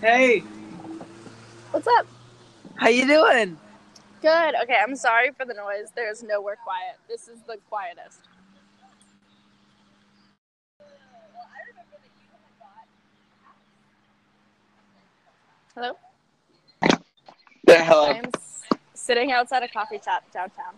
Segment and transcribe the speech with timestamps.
[0.00, 0.40] Hey,
[1.72, 2.06] What's up?
[2.76, 3.58] how you doing?
[4.22, 4.54] Good.
[4.62, 5.88] Okay, I'm sorry for the noise.
[5.94, 6.96] There's nowhere quiet.
[7.08, 8.20] This is the quietest.
[15.74, 15.96] Hello?
[17.64, 18.04] The hell?
[18.06, 18.62] I am s-
[18.94, 20.74] sitting outside a coffee shop downtown.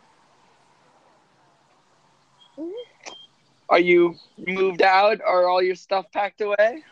[3.68, 5.20] Are you moved out?
[5.22, 6.84] Are all your stuff packed away?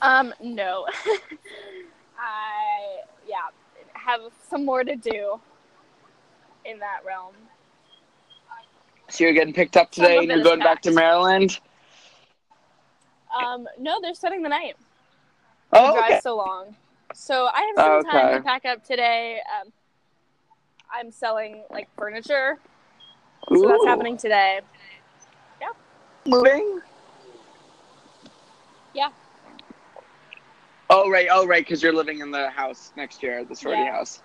[0.00, 0.86] Um, no.
[2.18, 3.48] I, yeah,
[3.94, 5.40] have some more to do
[6.64, 7.34] in that realm.
[9.10, 10.90] So you're getting picked up today and you're going back to.
[10.90, 11.58] Maryland?
[13.42, 14.76] Um, no, they're setting the night.
[15.72, 16.20] Oh, drive okay.
[16.20, 16.76] so long.
[17.14, 19.40] So I have some time to pack up today.
[19.60, 19.72] Um,
[20.92, 22.58] I'm selling like furniture,
[23.48, 24.60] so Ooh, that's happening today.
[25.60, 25.68] Yeah.
[26.26, 26.80] Moving?
[28.94, 29.08] Yeah.
[30.90, 31.28] Oh, right.
[31.30, 31.64] Oh, right.
[31.64, 33.92] Because you're living in the house next year, the sorority Yeah.
[33.92, 34.22] house.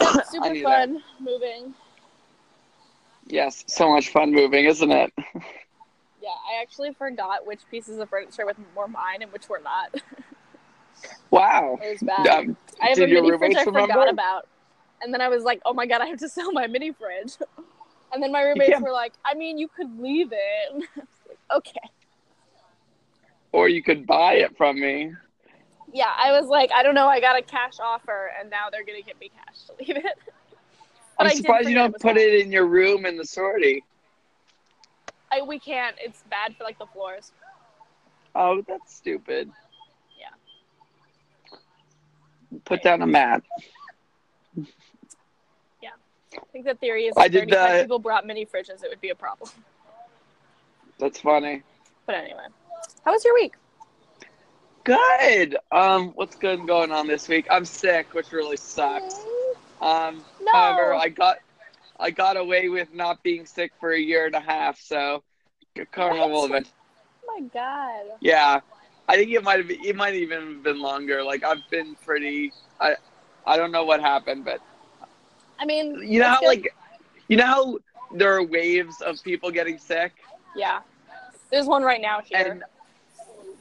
[0.00, 0.88] Yeah, super knew that.
[0.88, 1.74] fun moving.
[3.26, 3.64] Yes.
[3.66, 5.12] So much fun moving, isn't it?
[6.20, 8.44] Yeah, I actually forgot which pieces of furniture
[8.74, 9.94] were mine and which were not.
[11.30, 11.78] Wow.
[11.82, 12.26] It was bad.
[12.26, 14.48] Um, I have a mini fridge I forgot about,
[15.00, 17.34] and then I was like, "Oh my god, I have to sell my mini fridge."
[18.12, 21.90] And then my roommates were like, "I mean, you could leave it." Like, okay.
[23.52, 25.12] Or you could buy it from me.
[25.92, 27.06] Yeah, I was like, I don't know.
[27.08, 30.18] I got a cash offer, and now they're gonna give me cash to leave it.
[31.18, 33.82] But I'm surprised you don't put it in your room in the sorority.
[35.32, 35.96] I, we can't.
[36.00, 37.32] It's bad for like the floors.
[38.36, 39.50] Oh, that's stupid.
[40.16, 40.28] Yeah.
[42.64, 43.42] Put down a mat.
[45.80, 45.90] Yeah,
[46.34, 48.88] I think the theory is I if did 35 uh, people brought mini fridges, it
[48.88, 49.50] would be a problem.
[50.98, 51.62] That's funny.
[52.06, 52.46] But anyway,
[53.08, 53.54] how was your week?
[54.84, 55.56] Good.
[55.72, 57.46] Um, what's good going on this week?
[57.50, 59.14] I'm sick, which really sucks.
[59.80, 60.52] Um, No.
[60.52, 61.38] however, I got
[61.98, 65.22] I got away with not being sick for a year and a half, so
[65.90, 66.50] carnival What?
[66.50, 66.72] event.
[67.26, 68.18] Oh my god.
[68.20, 68.60] Yeah,
[69.08, 71.22] I think it might have it might even have been longer.
[71.22, 72.52] Like I've been pretty.
[72.78, 72.96] I
[73.46, 74.60] I don't know what happened, but
[75.58, 76.46] I mean, you know how good.
[76.46, 76.74] like
[77.28, 77.78] you know how
[78.12, 80.12] there are waves of people getting sick,
[80.54, 80.80] yeah.
[81.50, 82.52] There's one right now here.
[82.52, 82.64] and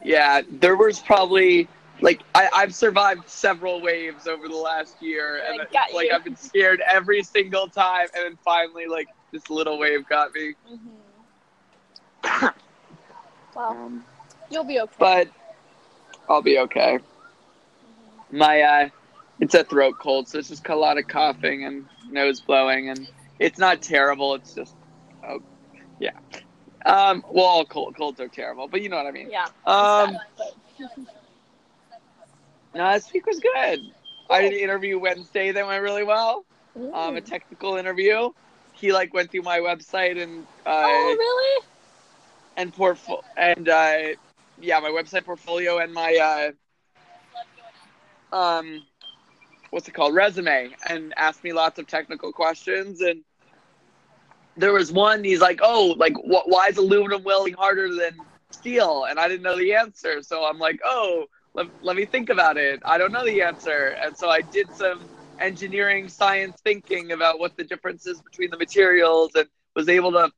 [0.07, 1.67] yeah, there was probably.
[1.99, 6.09] Like I, I've survived several waves over the last year, and I it's got like
[6.09, 6.13] you.
[6.13, 10.53] I've been scared every single time, and then finally, like this little wave got me.
[12.23, 12.53] Mhm.
[13.55, 14.05] Well, Um,
[14.51, 14.93] you'll be okay.
[14.99, 15.27] but
[16.29, 16.99] I'll be okay.
[18.31, 18.89] My uh,
[19.39, 23.07] it's a throat cold, so it's just a lot of coughing and nose blowing, and
[23.39, 24.35] it's not terrible.
[24.35, 24.75] It's just,
[25.27, 25.39] oh,
[25.99, 26.11] yeah.
[26.87, 29.29] Um, well, all cold colds are terrible, but you know what I mean.
[29.29, 29.47] yeah.
[29.65, 30.17] Um,
[32.73, 33.91] no, this week was good.
[34.29, 36.45] I did an interview Wednesday that went really well.
[36.93, 38.29] Um, a technical interview.
[38.73, 41.65] He like went through my website and uh, oh, really?
[42.55, 43.97] and portfolio and uh,
[44.59, 46.51] yeah, my website portfolio and my
[48.31, 48.83] uh, um,
[49.71, 53.01] what's it called, resume, and asked me lots of technical questions.
[53.01, 53.23] And
[54.57, 55.23] there was one.
[55.23, 58.19] He's like, "Oh, like wh- why is aluminum welding harder than
[58.51, 62.29] steel?" And I didn't know the answer, so I'm like, "Oh, let, let me think
[62.29, 62.81] about it.
[62.83, 65.01] I don't know the answer." And so I did some
[65.39, 70.31] engineering science thinking about what the difference is between the materials and was able to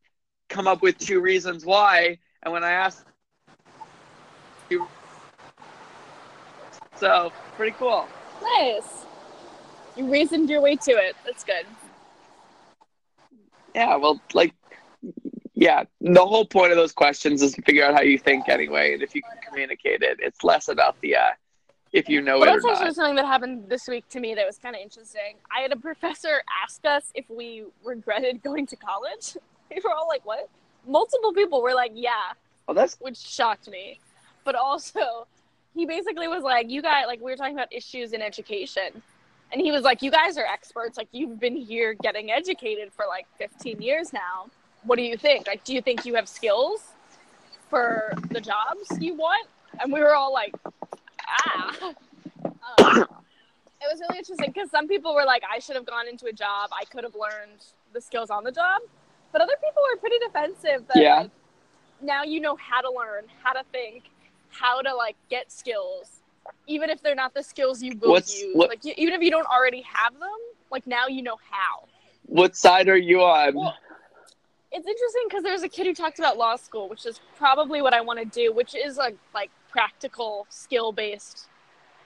[0.50, 2.18] come up with two reasons why.
[2.44, 3.06] And when I asked,
[6.96, 8.08] so pretty cool.
[8.60, 9.06] Nice.
[9.96, 11.16] You reasoned your way to it.
[11.26, 11.66] That's good.
[13.76, 14.54] Yeah, well, like,
[15.54, 18.94] yeah, the whole point of those questions is to figure out how you think anyway,
[18.94, 21.30] and if you can communicate it, it's less about the uh,
[21.92, 22.96] if you know Well, it or that's actually not.
[22.96, 25.36] something that happened this week to me that was kind of interesting.
[25.56, 29.38] I had a professor ask us if we regretted going to college.
[29.70, 30.50] We were all like, "What?"
[30.88, 32.34] Multiple people were like, "Yeah,"
[32.68, 34.00] Well, that's which shocked me.
[34.46, 35.28] But also,
[35.76, 39.02] he basically was like, "You guys, like, we were talking about issues in education."
[39.52, 40.98] And he was like, "You guys are experts.
[40.98, 44.48] Like, you've been here getting educated for like 15 years now.
[44.84, 45.48] What do you think?
[45.48, 46.82] Like, do you think you have skills
[47.70, 49.48] for the jobs you want?"
[49.80, 50.54] And we were all like,
[51.28, 51.94] "Ah."
[52.78, 53.06] Um,
[53.82, 56.34] it was really interesting because some people were like, "I should have gone into a
[56.34, 56.70] job.
[56.72, 57.60] I could have learned
[57.94, 58.82] the skills on the job,"
[59.32, 60.88] but other people were pretty defensive.
[60.88, 61.16] That, Yeah.
[61.22, 61.32] Like,
[62.02, 64.10] now you know how to learn, how to think,
[64.50, 66.19] how to like get skills,
[66.68, 68.56] even if they're not the skills you will What's- use.
[68.56, 70.38] what- Like you, even if you don't already have them,
[70.72, 71.86] like now you know how.
[72.26, 73.56] what side are you on?
[73.56, 73.76] Well,
[74.72, 77.94] it's interesting because there's a kid who talked about law school, which is probably what
[77.94, 81.48] I want to do, which is like like practical, skill based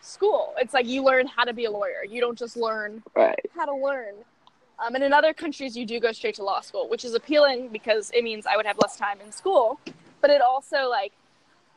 [0.02, 0.54] school.
[0.58, 2.04] It's like you learn how to be a lawyer.
[2.08, 3.40] You don't just learn Right.
[3.56, 4.16] how to learn.
[4.80, 7.70] Um, and in other countries, you do go straight to law school, which is appealing
[7.70, 9.80] because it means I would have less time in school.
[10.22, 11.12] But it also like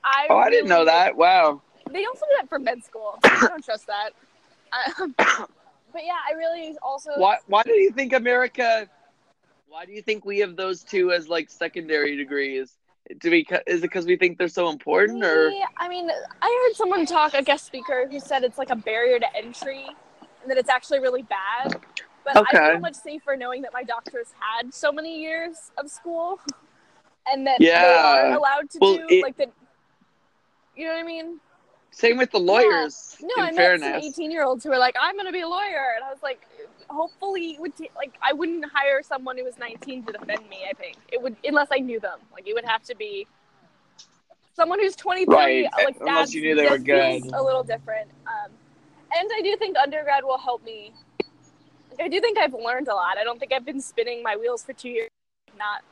[0.05, 1.17] I Oh, I didn't know that.
[1.17, 1.63] Wow.
[1.93, 3.19] They also do that for med school.
[3.25, 4.11] I don't trust that.
[5.01, 7.39] Um, but yeah, I really also Why?
[7.47, 8.89] Why do you think America?
[9.69, 12.77] Why do you think we have those two as like secondary degrees?
[13.21, 13.47] Do we?
[13.67, 16.11] Is it because we think they're so important, or I mean,
[16.43, 19.87] I heard someone talk, a guest speaker, who said it's like a barrier to entry
[20.43, 21.81] and that it's actually really bad.
[22.25, 22.71] But I Okay.
[22.73, 26.41] feel much safer knowing that my doctors had so many years of school
[27.33, 29.47] and that they are allowed to Well, do it- like the.
[30.75, 31.41] You know what I mean?
[31.97, 33.17] Same with the lawyers?
[33.23, 35.49] No, I met some 18 year olds who were like, I'm going to be a
[35.49, 35.95] lawyer.
[35.97, 36.43] And I was like,
[36.91, 40.75] hopefully, would ta- like, I wouldn't hire someone who was 19 to defend me, I
[40.75, 40.99] think.
[41.11, 42.19] It would, unless I knew them.
[42.35, 43.27] Like, it would have to be
[44.55, 45.35] someone who's 23.
[45.35, 47.23] Right, Like, unless that's, you knew they were good.
[47.33, 48.11] a little different.
[48.27, 48.53] Um,
[49.17, 50.93] and I do think undergrad will help me.
[51.99, 53.17] I do think I've learned a lot.
[53.17, 55.09] I don't think I've been spinning my wheels for two years,
[55.59, 55.83] not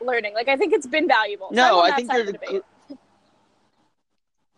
[0.00, 0.34] learning.
[0.34, 1.48] Like, I think it's been valuable.
[1.48, 2.32] So no, on I think side you're of the.
[2.34, 2.62] the debate.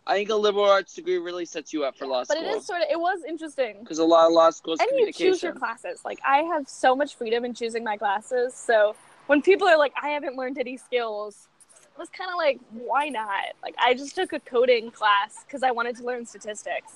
[0.07, 2.51] I think a liberal arts degree really sets you up for law But school But
[2.53, 3.75] it is sort of, it was interesting.
[3.81, 6.01] because a lot of law schools and you choose your classes.
[6.05, 8.53] Like I have so much freedom in choosing my classes.
[8.53, 8.95] So
[9.27, 11.49] when people are like, I haven't learned any skills,
[11.95, 13.55] I was kind of like, why not?
[13.61, 16.93] Like I just took a coding class because I wanted to learn statistics,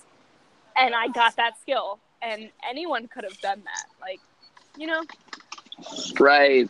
[0.77, 1.99] and I got that skill.
[2.21, 3.85] And anyone could have done that.
[3.99, 4.19] Like,
[4.77, 5.03] you know,
[6.19, 6.69] Right.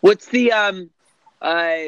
[0.00, 0.90] What's the um,
[1.40, 1.78] uh,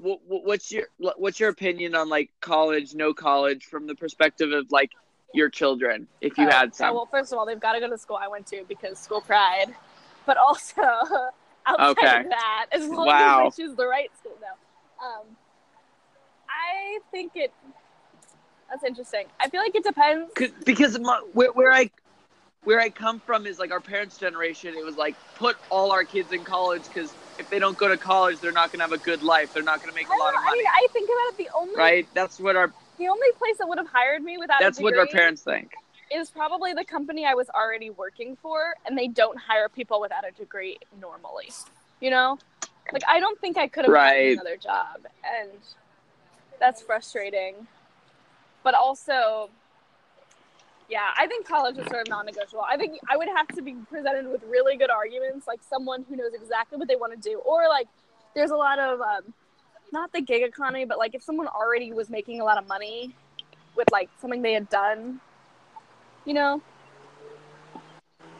[0.00, 4.90] what's your what's your opinion on like college, no college, from the perspective of like
[5.34, 6.94] your children, if you Uh, had some?
[6.94, 8.98] well, first of all, they've got to go to the school I went to because
[8.98, 9.74] school pride.
[10.26, 10.82] But also
[11.66, 12.20] outside Okay.
[12.20, 13.46] of that, as long Wow.
[13.48, 15.06] as they choose the right school, no.
[15.06, 15.36] Um,
[16.48, 17.52] I think it.
[18.70, 19.24] That's interesting.
[19.40, 20.32] I feel like it depends.
[20.64, 21.90] because my, where, where I
[22.64, 24.74] where I come from is like our parents' generation.
[24.76, 27.96] It was like put all our kids in college because if they don't go to
[27.96, 29.52] college, they're not gonna have a good life.
[29.54, 31.44] They're not gonna make a lot of I money, mean, I think about it.
[31.44, 32.06] The only right?
[32.14, 34.96] That's what our the only place that would have hired me without that's a what
[34.98, 35.72] our parents think.
[36.10, 40.26] is probably the company I was already working for, and they don't hire people without
[40.26, 41.50] a degree normally.
[42.00, 42.38] You know,
[42.92, 44.32] like I don't think I could have gotten Right.
[44.32, 45.50] another job, and
[46.58, 47.66] that's frustrating.
[48.64, 49.50] But also,
[50.88, 52.64] yeah, I think college is sort of non-negotiable.
[52.68, 56.16] I think I would have to be presented with really good arguments, like someone who
[56.16, 57.88] knows exactly what they want to do, or like
[58.34, 59.34] there's a lot of um,
[59.92, 63.14] not the gig economy, but like if someone already was making a lot of money
[63.76, 65.20] with like something they had done,
[66.24, 66.62] you know.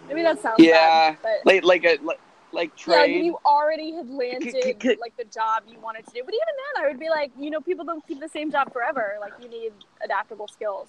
[0.08, 2.18] Maybe that sounds Yeah, bad, but Like like a like,
[2.52, 3.16] like yeah, like trade.
[3.16, 6.22] if you already had landed c- c- like the job you wanted to do.
[6.24, 8.72] But even then, I would be like, you know, people don't keep the same job
[8.72, 9.16] forever.
[9.20, 9.72] Like you need
[10.02, 10.88] adaptable skills.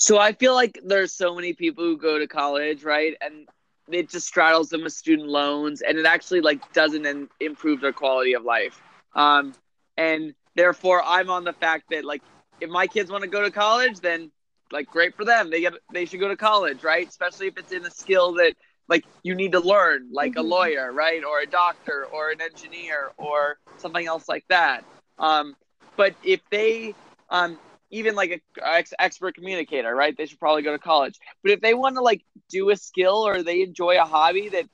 [0.00, 3.14] So I feel like there's so many people who go to college, right?
[3.22, 3.48] And
[3.88, 7.92] it just straddles them with student loans and it actually like doesn't in- improve their
[7.92, 8.82] quality of life.
[9.14, 9.56] Um,
[9.98, 12.22] and therefore I'm on the fact that like
[12.60, 14.32] if my kids want to go to college, then
[14.72, 15.50] like great for them.
[15.50, 17.08] They get they should go to college, right?
[17.08, 18.54] Especially if it's in a skill that
[18.88, 20.48] like you need to learn, like a Mhm.
[20.48, 21.24] lawyer, right?
[21.24, 24.84] Or a doctor or an engineer or something else like that.
[25.18, 25.56] Um,
[25.96, 26.96] but if they
[27.30, 30.16] um even like a ex- expert communicator, right?
[30.16, 31.18] They should probably go to college.
[31.42, 34.66] But if they want to like do a skill or they enjoy a hobby that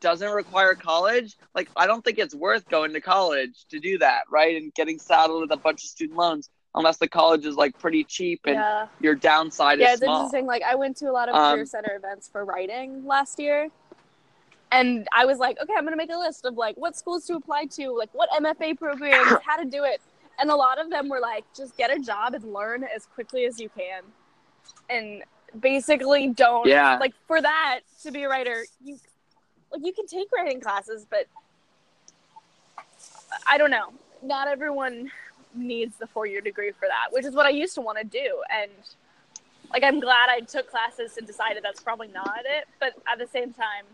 [0.00, 4.22] doesn't require college, like I don't think it's worth going to college to do that,
[4.30, 4.56] right?
[4.56, 8.04] And getting saddled with a bunch of student loans unless the college is like pretty
[8.04, 10.16] cheap and yeah, your downside is yeah, is it's small.
[10.16, 10.46] interesting.
[10.46, 13.68] Like I went to a lot of Um, career center events for writing last year.
[14.72, 17.34] And I was like, okay, I'm gonna make a list of like what schools to
[17.34, 20.00] apply to, like what MFA programs, how to do it.
[20.40, 23.44] And a lot of them were like, just get a job and learn as quickly
[23.44, 24.02] as you can.
[24.88, 25.22] And
[25.58, 26.96] basically don't Yeah.
[26.98, 28.98] like for that to be a writer, you
[29.72, 31.26] like you can take writing classes, but
[33.46, 33.92] I don't know.
[34.22, 35.10] Not everyone
[35.54, 38.04] needs the four year degree for that, which is what I used to want to
[38.04, 38.42] do.
[38.50, 38.70] And
[39.72, 42.66] like I'm glad I took classes and decided that's probably not it.
[42.78, 43.84] But at the same time,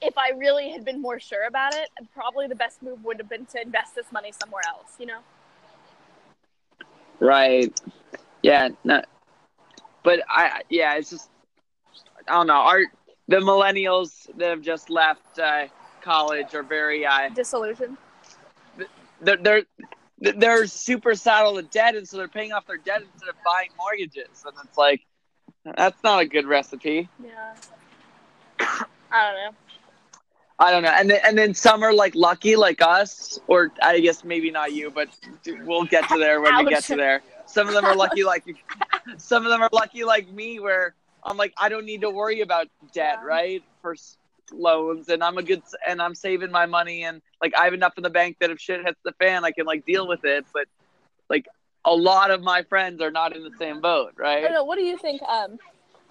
[0.00, 3.28] if I really had been more sure about it, probably the best move would have
[3.28, 5.20] been to invest this money somewhere else, you know?
[7.20, 7.78] Right.
[8.42, 8.68] Yeah.
[8.84, 9.02] No.
[10.04, 11.28] But I yeah, it's just
[12.28, 12.54] I don't know.
[12.54, 12.82] Our
[13.26, 15.66] the millennials that have just left uh,
[16.00, 17.98] college are very uh, Disillusion.
[19.20, 19.62] they're, they're
[20.20, 23.70] they're super saddled with debt, and so they're paying off their debt instead of buying
[23.76, 25.02] mortgages, and it's like
[25.76, 27.08] that's not a good recipe.
[27.22, 27.54] Yeah.
[29.10, 29.67] I don't know.
[30.60, 30.90] I don't know.
[30.90, 34.72] And then and then some are like lucky, like us, or I guess maybe not
[34.72, 35.08] you, but
[35.64, 37.22] we'll get to there when we get to there.
[37.46, 38.44] Some of them are lucky like
[39.16, 42.40] some of them are lucky like me where I'm like I don't need to worry
[42.40, 43.26] about debt, Yeah.
[43.26, 43.62] right?
[43.82, 43.94] For
[44.50, 47.92] loans and I'm a good and I'm saving my money and like I have enough
[47.96, 50.44] in the bank that if shit hits the fan I can like deal with it,
[50.52, 50.66] but
[51.28, 51.46] like
[51.84, 54.42] a lot of my friends are not in the same boat, I right?
[54.42, 54.64] don't know.
[54.64, 55.58] What do you think um,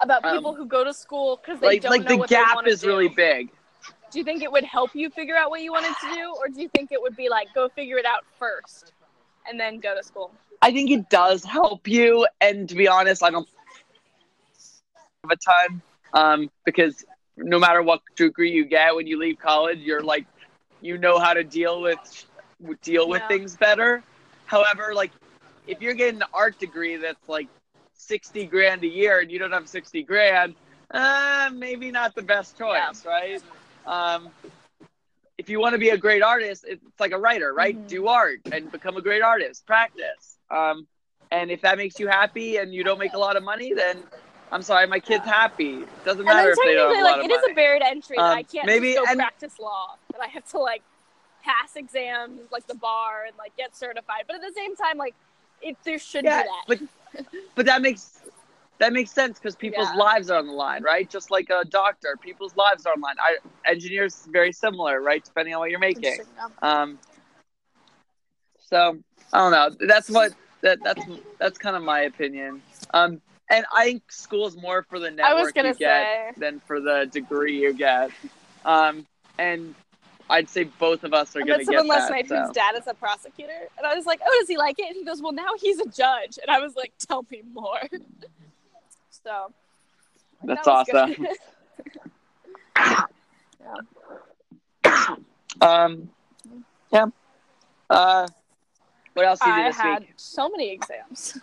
[0.00, 2.30] about Um, people who go to school because they Like don't like know the what
[2.30, 2.86] gap is do?
[2.88, 3.50] really big.
[4.10, 6.48] Do you think it would help you figure out what you wanted to do, or
[6.48, 8.92] do you think it would be like go figure it out first
[9.48, 10.30] and then go to school?
[10.62, 12.26] I think it does help you.
[12.40, 13.48] And to be honest, I don't
[15.24, 17.04] have a ton um, because
[17.36, 20.26] no matter what degree you get when you leave college, you're like,
[20.80, 21.98] you know how to deal with
[22.82, 23.28] deal with Yeah.
[23.28, 24.02] things better.
[24.46, 25.12] However, like
[25.66, 27.48] if you're getting an art degree that's like
[27.94, 30.54] sixty grand a year and you don't have sixty grand,
[30.92, 33.42] uh, maybe not the best choice, right?
[33.88, 34.28] Um,
[35.38, 37.76] if you want to be a great artist, it's like a writer, right?
[37.76, 37.88] Mhm.
[37.88, 39.64] Do art and become a great artist.
[39.66, 40.36] Practice.
[40.50, 40.86] Um,
[41.30, 44.02] and if that makes you happy and you don't make a lot of money, then
[44.50, 45.82] I'm sorry, my kid's happy.
[45.82, 47.52] It doesn't matter if they don't have technically, a lot like of it is money.
[47.52, 49.96] a buried entry Um, I can't maybe- just go and- practice law.
[50.12, 50.82] That I have to like
[51.44, 54.24] pass exams, like the bar, and like get certified.
[54.26, 55.14] But at the same time, like
[55.62, 56.64] it there should yeah, be that.
[57.14, 58.17] but but that makes
[58.78, 59.96] that makes sense because people's Yeah.
[59.96, 61.08] lives are on the line, right?
[61.08, 63.16] Just like a doctor, people's lives are on the line.
[63.20, 63.36] I,
[63.68, 65.24] engineers very similar, right?
[65.24, 66.20] Depending on what you're making.
[66.62, 66.98] Um,
[68.60, 68.98] so
[69.32, 69.86] I don't know.
[69.86, 70.32] That's what
[70.62, 71.04] that that's
[71.38, 72.62] that's kind of my opinion.
[72.94, 73.20] Um,
[73.50, 76.30] and I think school is more for the network you get say.
[76.36, 78.10] than for the degree you get.
[78.64, 79.06] Um,
[79.38, 79.74] and
[80.30, 82.12] I'd say both of us are going to get someone last that.
[82.12, 82.36] night so.
[82.36, 84.96] whose dad is a prosecutor, and I was like, "Oh, does he like it?" And
[84.96, 87.80] he goes, "Well, now he's a judge," and I was like, "Tell me more."
[89.28, 89.52] so
[90.44, 91.14] That's that awesome.
[92.76, 92.84] good.
[95.60, 96.08] Um,
[96.92, 97.06] yeah.
[97.90, 98.26] Uh,
[99.14, 100.12] what else did you do this I had week?
[100.16, 101.38] so many exams,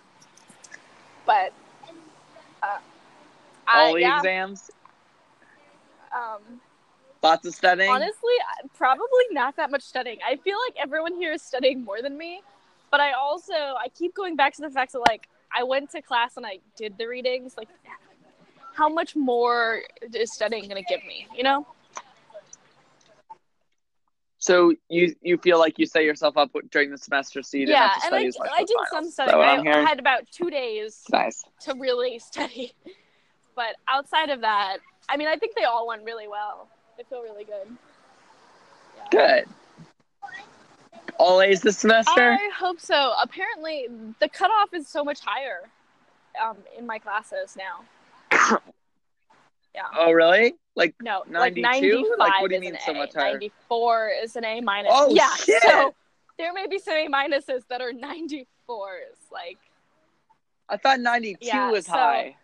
[1.25, 1.51] but
[2.63, 2.77] uh,
[3.67, 4.71] All I, the yeah, exams?
[6.15, 6.41] um,
[7.21, 7.89] Lots of studying?
[7.89, 8.33] honestly,
[8.77, 10.17] probably not that much studying.
[10.27, 12.41] I feel like everyone here is studying more than me,
[12.89, 16.01] but I also I keep going back to the fact that like I went to
[16.01, 17.55] class and I did the readings.
[17.57, 17.69] Like,
[18.73, 19.81] how much more
[20.13, 21.27] is studying going to give me?
[21.35, 21.67] You know?
[24.37, 27.79] So you you feel like you set yourself up during the semester so you didn't
[27.79, 29.15] yeah, have to and study I, as much I did finals.
[29.15, 29.67] some studying.
[29.67, 31.43] I had about two days Nice.
[31.61, 32.73] to really study.
[33.55, 34.77] But outside of that,
[35.09, 36.67] I mean, I think they all went really well.
[36.95, 37.75] They feel really good.
[38.95, 39.05] Yeah.
[39.09, 39.45] Good.
[41.17, 42.31] All A's this semester?
[42.31, 43.13] I hope so.
[43.21, 43.87] Apparently,
[44.19, 45.61] the cutoff is so much higher
[46.43, 48.59] um, in my classes now.
[49.73, 49.81] Yeah.
[49.97, 50.55] oh, really?
[50.75, 51.95] Like, No, like 92?
[52.17, 52.95] 95 Like, what do you is mean an so A.
[52.95, 53.31] much higher?
[53.33, 54.91] 94 is an A minus.
[54.93, 55.61] Oh, yeah, shit.
[55.63, 55.93] so
[56.37, 58.37] there may be some A minuses that are 94s.
[59.31, 59.57] Like,
[60.69, 62.35] I thought 92 Yeah, was so- high.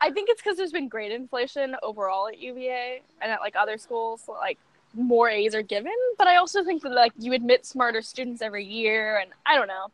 [0.00, 3.78] I think it's because there's been grade inflation overall at UVA and at like other
[3.78, 4.58] schools, like
[4.94, 5.92] more A's are given.
[6.18, 9.68] But I also think that like you admit smarter students every year, and I don't
[9.68, 9.90] know.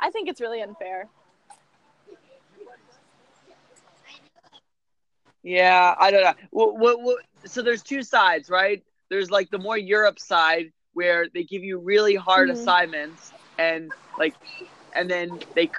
[0.00, 1.08] I think it's really unfair.
[5.42, 6.34] Yeah, I don't know.
[6.50, 8.82] What, what, what, so there's two sides, right?
[9.10, 12.52] There's like the more Europe side where they give you really hard Mhm.
[12.52, 14.34] assignments and like,
[14.94, 15.70] and then they,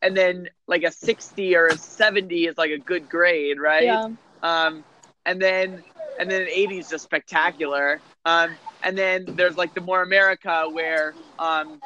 [0.00, 3.84] and then like a 60 or a 70 is like a good grade, right?
[3.84, 4.08] Yeah.
[4.42, 4.84] Um,
[5.24, 5.84] and then
[6.18, 8.00] and then 80 is just spectacular.
[8.24, 11.80] Um, and then there's like the more America where um,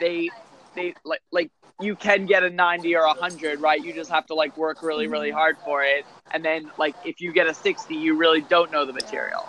[0.00, 0.30] they
[0.74, 1.50] they like like
[1.80, 3.82] you can get a 90 or a 100, right?
[3.82, 6.04] You just have to like work really really hard for it.
[6.32, 9.48] And then like if you get a 60, you really don't know the material.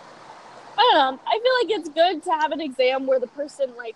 [0.78, 1.22] I don't know.
[1.26, 3.96] I feel like it's good to have an exam where the person like,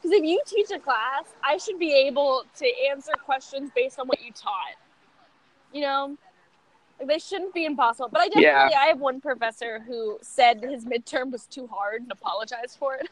[0.00, 4.06] because if you teach a class, I should be able to answer questions based on
[4.06, 4.76] what you taught.
[5.72, 6.16] You know,
[7.06, 8.08] they shouldn't be impossible.
[8.10, 8.78] But I definitely, Yeah.
[8.78, 13.08] I have one professor who said his midterm was too hard and apologized for it.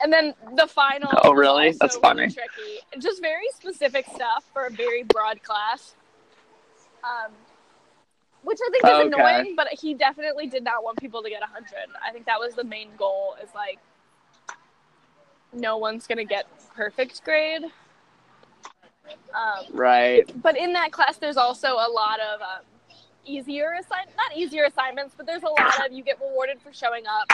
[0.00, 1.10] And then the final.
[1.24, 1.72] Oh, really?
[1.72, 2.22] That's funny.
[2.22, 2.78] Really tricky.
[3.00, 5.96] Just very specific stuff for a very broad class.
[7.02, 7.32] Um,
[8.42, 9.06] which I think is Okay.
[9.06, 11.66] annoying, but he definitely did not want people to get 100.
[12.00, 13.78] I think that was the main goal is like
[15.52, 17.62] no one's going to get perfect grade.
[19.34, 20.30] Um, Right.
[20.42, 22.60] but in that class, there's also a lot of um,
[23.24, 27.04] easier assign not easier assignments, but there's a lot of you get rewarded for showing
[27.06, 27.26] up.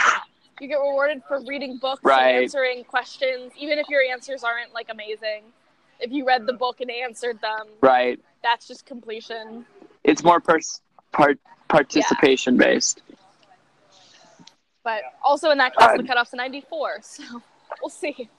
[0.59, 2.27] You get rewarded for reading books Right.
[2.35, 5.43] and answering questions, even if your answers aren't like amazing.
[5.99, 8.19] If you read the book and answered them, Right.
[8.43, 9.65] that's just completion.
[10.03, 13.01] It's more pers- part participation based.
[14.83, 17.23] But also in that class, the cutoff's a 94, so
[17.81, 18.29] we'll see.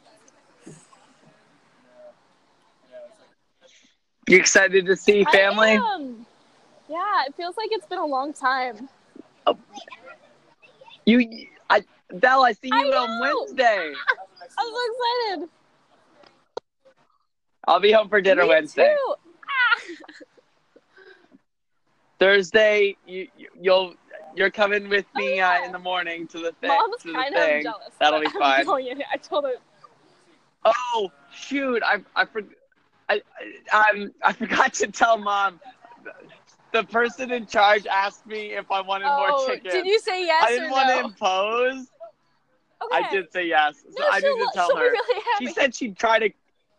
[4.28, 5.68] You excited to see family?
[5.68, 6.26] I am.
[6.88, 8.88] Yeah, it feels like it's been a long time.
[11.04, 13.21] You, I, Belle, I see I you on.
[13.21, 13.92] Wednesday.
[14.59, 15.49] I'm so excited.
[17.68, 18.97] I'll be home for dinner Me Wednesday.
[18.99, 19.80] Ah.
[22.18, 23.95] Thursday, you, you- you'll,
[24.35, 25.61] you're coming with Oh, me yeah.
[25.62, 26.68] uh, in the morning to the thing.
[26.68, 27.56] Mom's to the kind thing.
[27.59, 27.88] of jealous.
[28.00, 28.62] That'll be fine.
[28.88, 29.02] in.
[29.12, 29.54] I told her.
[30.64, 31.80] Oh shoot!
[31.85, 32.50] I I forgot.
[33.09, 33.23] I,
[33.73, 35.61] I um I forgot to tell mom.
[36.73, 39.71] The person in charge asked me if I wanted Oh, more chicken.
[39.71, 41.87] did you say yes I didn't want to impose.
[42.85, 43.07] Okay.
[43.07, 44.83] I did say yes, so No, I need to tell her.
[44.83, 45.23] really.
[45.39, 46.31] She said she'd try to.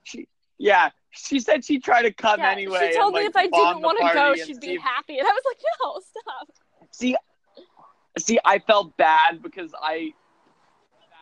[0.04, 0.92] She yeah.
[1.12, 2.92] She said she'd try to come yeah, anyway.
[2.92, 5.18] she told and, me like, if I didn't want to go, she'd be happy.
[5.18, 6.48] And I was like, no, stop.
[6.92, 7.16] See,
[8.20, 10.12] see, I felt bad because I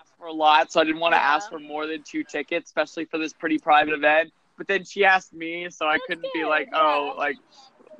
[0.01, 1.35] asked for a lot, so I didn't want to Yeah.
[1.35, 4.33] ask for more than two tickets, especially for this pretty private event.
[4.57, 7.13] But then she asked me, so I couldn't be like, oh, yeah.
[7.13, 7.35] like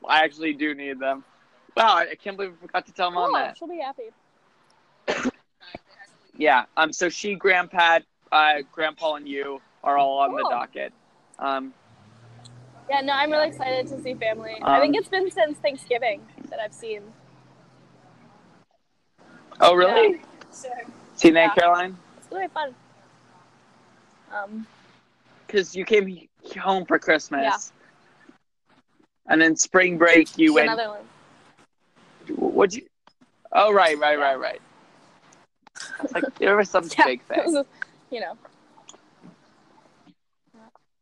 [0.08, 1.24] I actually do need them.
[1.76, 3.40] Wow, I can't believe I forgot to tell mom Cool.
[3.40, 3.58] that.
[3.58, 4.12] She'll be happy.
[6.38, 6.66] Yeah.
[6.76, 6.92] Um.
[6.92, 10.92] So she, Grandpa, uh, Grandpa, and you are all on the docket.
[11.40, 11.74] Um.
[12.90, 14.58] Yeah, no, I'm really excited to see family.
[14.62, 17.02] I think Um, it's been since Thanksgiving that I've seen.
[19.62, 20.22] Oh, really?
[20.52, 20.70] So
[21.16, 21.54] See that, Yeah.
[21.56, 21.98] Caroline?
[22.18, 22.76] it's really fun.
[24.34, 24.68] Um,
[25.48, 27.72] Because you came home for Christmas.
[29.28, 30.68] And then spring break, you went.
[30.68, 31.02] another one.
[32.38, 32.86] What'd you?
[33.52, 34.62] Oh, right, right, right, right.
[36.04, 37.66] It's like there was some Yeah, big thing, a-
[38.14, 38.38] you know,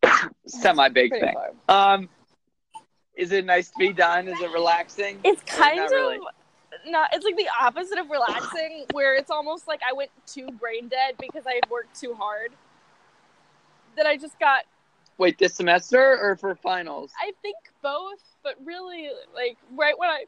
[0.47, 1.33] semi big thing.
[1.67, 1.93] far.
[1.95, 2.09] Um,
[3.15, 4.27] is it nice to be done?
[4.27, 5.19] Is it relaxing?
[5.23, 6.19] It's kind not of really?
[6.87, 7.09] not.
[7.13, 11.15] It's like the opposite of relaxing, where it's almost like I went too brain dead
[11.19, 12.51] because I had worked too hard.
[13.97, 14.63] That I just got.
[15.17, 17.11] Wait, this semester or for finals?
[17.21, 20.25] I think both, but really, like right when I.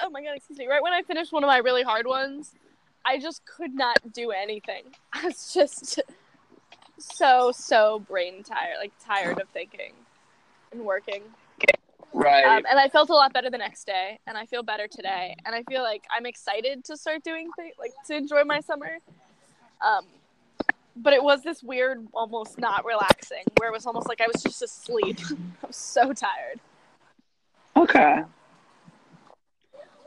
[0.00, 0.36] Oh my god!
[0.36, 0.66] Excuse me.
[0.66, 2.52] Right when I finished one of my really hard ones,
[3.04, 4.82] I just could not do anything.
[5.12, 6.00] I was just
[6.98, 9.92] so so brain tired, like tired of thinking
[10.72, 11.22] and working.
[12.12, 12.44] Right.
[12.44, 15.36] Um, and I felt a lot better the next day, and I feel better today.
[15.44, 18.98] And I feel like I'm excited to start doing things, like to enjoy my summer.
[19.86, 20.06] Um,
[20.96, 24.42] but it was this weird, almost not relaxing, where it was almost like I was
[24.42, 25.18] just asleep.
[25.62, 26.60] I was so tired.
[27.76, 28.22] Okay.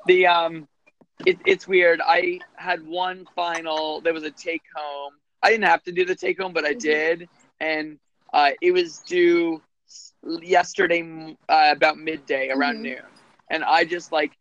[0.07, 0.67] The um,
[1.25, 2.01] it, it's weird.
[2.05, 4.01] I had one final.
[4.01, 5.13] There was a take home.
[5.43, 6.79] I didn't have to do the take home, but I Mhm.
[6.79, 7.99] did, and
[8.33, 9.61] uh, it was due
[10.41, 12.81] yesterday uh, about midday around Mhm.
[12.81, 13.05] noon,
[13.49, 14.31] and I just like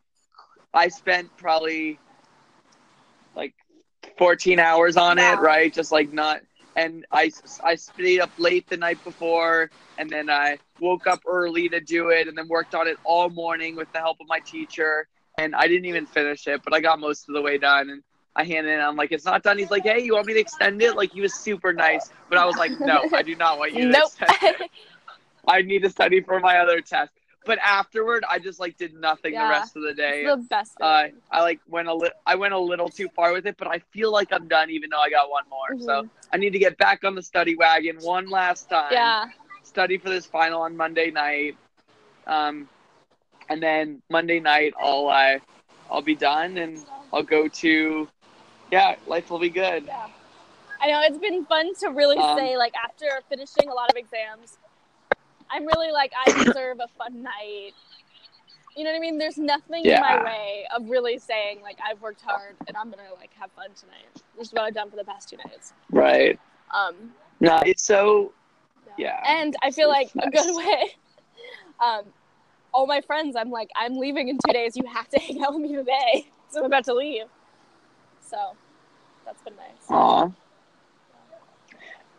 [0.75, 1.99] I spent probably
[3.35, 3.55] like
[4.19, 5.73] 14 hours on it, right?
[5.73, 6.41] Just like not.
[6.77, 7.31] And I,
[7.65, 12.11] I stayed up late the night before, and then I woke up early to do
[12.11, 15.07] it, and then worked on it all morning with the help of my teacher.
[15.39, 17.91] And I didn't even finish it, but I got most of the way done.
[17.91, 18.03] And
[18.37, 18.81] I handed it.
[18.81, 19.59] I'm like, it's not done.
[19.59, 20.97] He's like, hey, you want me to extend it?
[20.97, 23.87] Like he was super nice, but I was like, no, I do not want you
[23.87, 24.11] to Nope.
[24.21, 24.71] extend it.
[25.47, 27.13] I need to study for my other test.
[27.47, 29.45] But afterward, I just like did nothing Yeah.
[29.45, 30.25] the rest of the day.
[30.25, 30.77] The best.
[30.81, 31.05] Uh.
[31.31, 33.79] I like went a li- I went a little too far with it, but I
[33.93, 35.79] feel like I'm done, even though I got one more.
[35.79, 36.11] So Mhm.
[36.33, 38.93] I need to get back on the study wagon one last time.
[38.93, 39.25] yeah,
[39.63, 41.57] Study for this final on Monday night,
[42.27, 42.69] um,
[43.49, 45.39] and then Monday night I'll uh,
[45.91, 48.09] I'll be done and I'll go to
[48.71, 49.85] yeah, life will be good.
[49.87, 50.09] yeah.
[50.81, 53.97] I know it's been fun to really Um, say like after finishing a lot of
[53.97, 54.59] exams,
[55.51, 57.73] I'm really like I deserve a fun night.
[58.77, 59.19] You know what I mean?
[59.19, 63.03] There's nothing in my way of really saying like I've worked hard and I'm gonna
[63.19, 64.07] like have fun tonight.
[64.37, 65.73] Which is what I've done for the past two nights.
[65.91, 66.39] Right.
[66.73, 68.33] Um, No, it's so
[68.97, 69.23] yeah.
[69.27, 70.95] and I feel like It's a good way.
[71.81, 72.03] Um,
[72.75, 74.77] all my friends, I'm like, I'm leaving in two days.
[74.77, 76.29] You have to hang out with me today.
[76.49, 77.27] So I'm about to leave.
[78.21, 78.57] So
[79.25, 79.89] that's been nice.
[79.91, 80.29] Aw.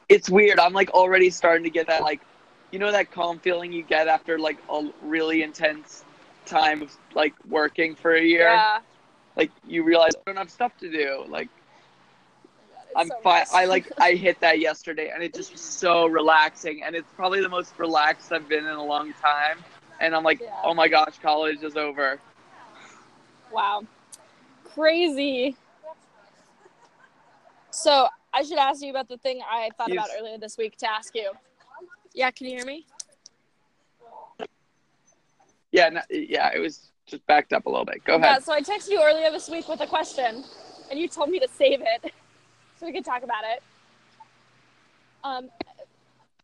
[0.08, 0.60] It's weird.
[0.60, 2.22] I'm like already starting to get that like,
[2.72, 6.04] you know, that calm feeling you get after like a really intense
[6.46, 8.50] time of like working for a year.
[8.50, 8.80] Yeah.
[9.36, 11.24] Like you realize I don't have stuff to do.
[11.28, 11.50] Like
[12.96, 13.46] I'm so fine.
[13.54, 16.84] I like I hit that yesterday, and it just was so relaxing.
[16.84, 19.60] And it's probably the most relaxed I've been in a long time.
[20.00, 20.54] And I'm like, Yeah.
[20.64, 22.20] oh my gosh, college is over.
[23.52, 23.84] Wow.
[24.64, 25.56] Crazy.
[27.72, 30.90] So I should ask you about the thing I thought about earlier this week to
[30.90, 31.32] ask you.
[32.20, 32.86] Yeah, can you hear me?
[35.72, 36.52] Yeah, no, yeah.
[36.54, 38.04] It was just backed up a little bit.
[38.04, 38.24] Go ahead.
[38.26, 40.44] Yeah, so I texted you earlier this week with a question,
[40.92, 42.14] and you told me to save it
[42.78, 43.64] so we could talk about it.
[45.24, 45.50] Um,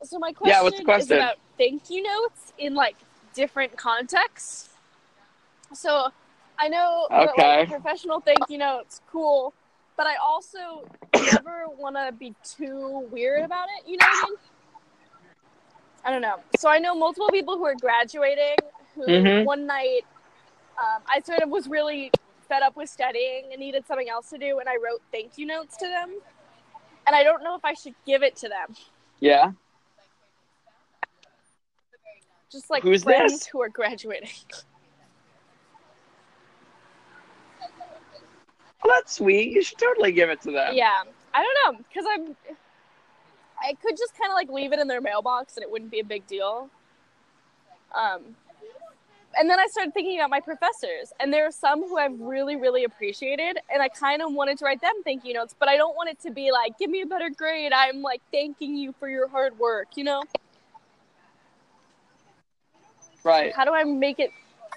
[0.01, 2.95] so my question, Yeah, what's the is about thank you notes in like
[3.33, 4.69] different contexts.
[5.73, 6.07] So
[6.57, 7.57] I know Okay.
[7.65, 9.53] like, professional thank you notes, cool,
[9.97, 13.89] but I also never want to be too weird about it.
[13.89, 14.35] You know what I mean?
[16.05, 16.39] I don't know.
[16.59, 18.55] So I know multiple people who are graduating
[18.93, 19.43] who Mhm.
[19.45, 20.05] one night
[20.77, 22.11] um, I sort of was really
[22.49, 25.45] fed up with studying and needed something else to do, and I wrote thank you
[25.45, 26.21] notes to them.
[27.07, 28.75] And I don't know if I should give it to them.
[29.19, 29.51] Yeah.
[32.51, 33.45] Just like Who's friends this?
[33.47, 34.29] who are graduating.
[38.83, 39.51] Well, that's sweet.
[39.51, 40.75] You should totally give it to them.
[40.75, 42.35] Yeah, I don't know because I'm.
[43.61, 45.99] I could just kind of like leave it in their mailbox and it wouldn't be
[45.99, 46.69] a big deal.
[47.93, 48.35] Um,
[49.37, 52.55] and then I started thinking about my professors, and there are some who I've really,
[52.55, 55.75] really appreciated, and I kind of wanted to write them thank you notes, but I
[55.75, 58.93] don't want it to be like, "Give me a better grade." I'm like thanking you
[58.93, 60.23] for your hard work, you know.
[63.23, 63.53] Right.
[63.53, 64.31] How do I make it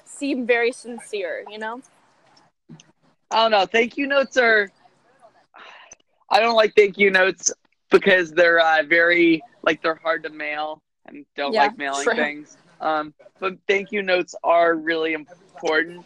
[0.04, 1.82] seem very sincere, you know?
[3.30, 3.66] I don't know.
[3.66, 4.70] Thank you notes are.
[6.30, 7.52] I don't like thank you notes
[7.90, 12.14] because they're uh, very like they're hard to mail and don't Yeah, like mailing true.
[12.14, 12.56] things.
[12.80, 16.04] Um, but thank you notes are really important.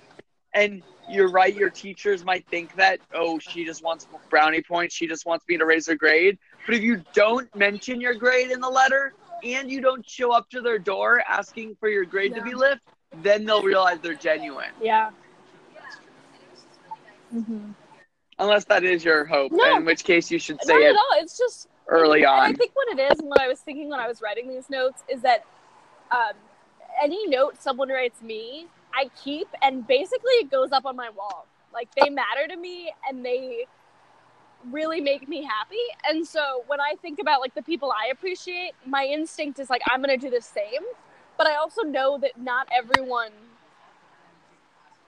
[0.54, 1.54] And you're right.
[1.54, 4.94] Your teachers might think that oh, she just wants brownie points.
[4.94, 6.38] She just wants me to raise her grade.
[6.66, 10.48] But if you don't mention your grade in the letter and you don't show up
[10.50, 12.80] to their door asking for your grade to be lifted,
[13.22, 14.70] then they'll realize they're genuine.
[14.80, 15.10] Yeah.
[17.34, 17.72] Mm-hmm.
[18.38, 19.76] Unless that is your hope, No.
[19.76, 21.08] in which case you should say Not it at all.
[21.22, 24.00] It's just early And I think what it is, and what I was thinking when
[24.00, 25.44] I was writing these notes, is that
[26.10, 26.34] um,
[27.02, 31.46] any note someone writes me, I keep, and basically it goes up on my wall.
[31.72, 33.66] Like they matter to me, and they
[34.70, 35.76] really make me happy.
[36.08, 39.82] And so when I think about like the people I appreciate, my instinct is like
[39.90, 40.82] I'm gonna do the same.
[41.38, 43.32] But I also know that not everyone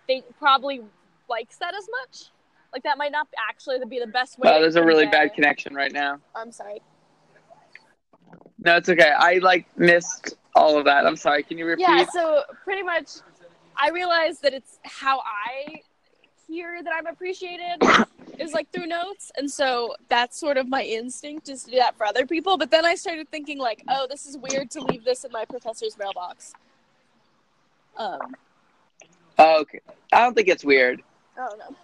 [0.06, 0.82] think probably
[1.28, 2.30] likes that as much.
[2.74, 4.50] Like that might not actually be the best way.
[4.50, 6.18] Wow, there's a really bad connection right now.
[6.34, 6.82] I'm sorry.
[8.58, 9.12] No, it's okay.
[9.16, 11.06] I like missed all of that.
[11.06, 11.44] I'm sorry.
[11.44, 11.82] Can you repeat?
[11.82, 13.10] Yeah, so pretty much
[13.76, 15.82] I realized that it's how I
[16.48, 17.80] hear that I'm appreciated
[18.40, 19.30] is like through notes.
[19.36, 22.58] And so that's sort of my instinct is to do that for other people.
[22.58, 25.44] But then I started thinking like, oh, this is weird to leave this in my
[25.44, 26.52] professor's mailbox.
[27.96, 28.34] Um,
[29.38, 29.80] Oh, okay.
[30.12, 31.02] I don't think it's weird.
[31.36, 31.76] I don't know.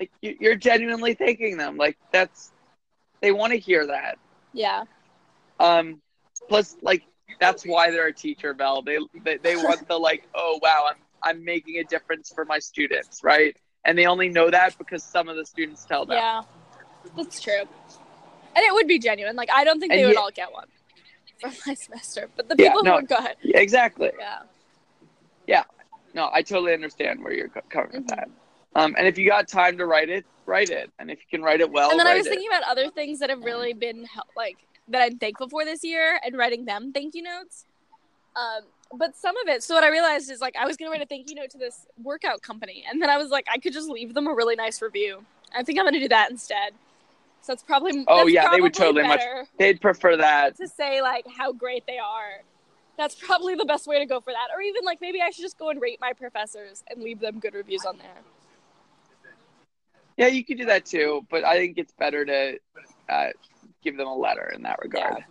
[0.00, 1.76] Like you, you're genuinely thanking them.
[1.76, 2.52] Like that's
[3.20, 4.18] they want to hear that.
[4.52, 4.84] Yeah.
[5.60, 6.00] Um,
[6.48, 7.02] plus, like
[7.40, 8.82] that's why they're a teacher, Belle.
[8.82, 12.58] They they, they want the like, oh wow, I'm I'm making a difference for my
[12.58, 13.56] students, right?
[13.84, 16.16] And they only know that because some of the students tell them.
[16.16, 16.42] Yeah.
[17.16, 17.60] That's true.
[18.56, 19.36] And it would be genuine.
[19.36, 20.66] Like I don't think And they would all get one
[21.40, 22.28] from my semester.
[22.34, 22.90] But the Yeah, people no.
[22.92, 23.36] who would go ahead.
[23.42, 24.10] Yeah, exactly.
[24.18, 24.40] Yeah.
[26.14, 28.08] No, I totally understand where you're coming with Mhm.
[28.10, 28.28] that.
[28.74, 30.90] Um, and if you got time to write it, write it.
[30.98, 32.30] And if you can write it well, and then I was it.
[32.30, 34.06] thinking about other things that have really been
[34.36, 34.56] like
[34.88, 37.64] that I'm thankful for this year and writing them thank you notes.
[38.36, 38.62] Um,
[38.96, 41.06] but some of it, so what I realized is like I was gonna write a
[41.06, 43.88] thank you note to this workout company, and then I was like I could just
[43.88, 45.24] leave them a really nice review.
[45.56, 46.72] I think I'm gonna do that instead.
[47.42, 50.56] So it's probably Oh, that's yeah, they would probably totally much- They'd prefer that.
[50.56, 52.42] to say like how great they are.
[52.96, 54.48] That's probably the best way to go for that.
[54.54, 57.40] Or even like maybe I should just go and rate my professors and leave them
[57.40, 58.22] good reviews on there.
[60.16, 62.58] Yeah, you could do that too, but I think it's better to
[63.08, 63.26] uh,
[63.82, 65.24] give them a letter in that regard.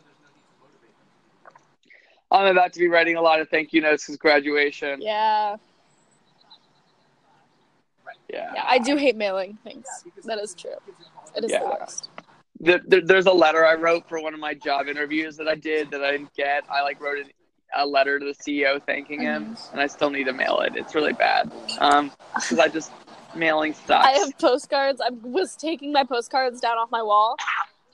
[2.31, 5.01] I'm about to be writing a lot of thank you notes because graduation.
[5.01, 5.55] Yeah.
[8.29, 8.51] Yeah.
[8.55, 9.85] Yeah, I do hate mailing things.
[10.25, 10.71] That is true.
[11.35, 11.63] It is the Yeah.
[11.79, 12.09] worst.
[12.59, 15.55] There, there- there's a letter I wrote for one of my job interviews that I
[15.55, 16.63] did that I didn't get.
[16.69, 17.29] I like wrote an,
[17.75, 20.75] a letter to the CEO thanking him, and I still need to mail it.
[20.75, 21.51] It's really bad.
[21.79, 22.91] Um, because I just
[23.35, 24.05] mailing sucks.
[24.05, 25.01] I have postcards.
[25.01, 27.35] I was taking my postcards down off my wall.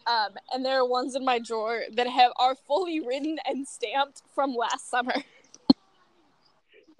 [0.08, 4.23] Um, and there are ones in my drawer that have are fully written and stamped
[4.34, 5.13] from last summer.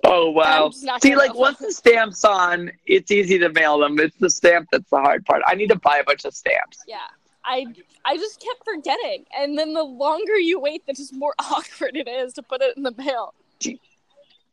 [0.04, 0.66] oh wow.
[0.66, 4.00] I'm just not See, like once the stamp's on, it's easy to mail them.
[4.00, 5.42] It's the stamp that's the hard part.
[5.48, 6.84] I need to buy a bunch of stamps.
[6.88, 6.98] Yeah.
[7.46, 7.66] I
[8.06, 9.26] I just kept forgetting.
[9.36, 12.78] And then the longer you wait, the just more awkward it is to put it
[12.78, 13.34] in the mail.
[13.60, 13.72] Do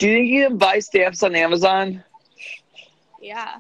[0.09, 2.03] you think you can buy stamps on Amazon?
[3.21, 3.57] Yeah.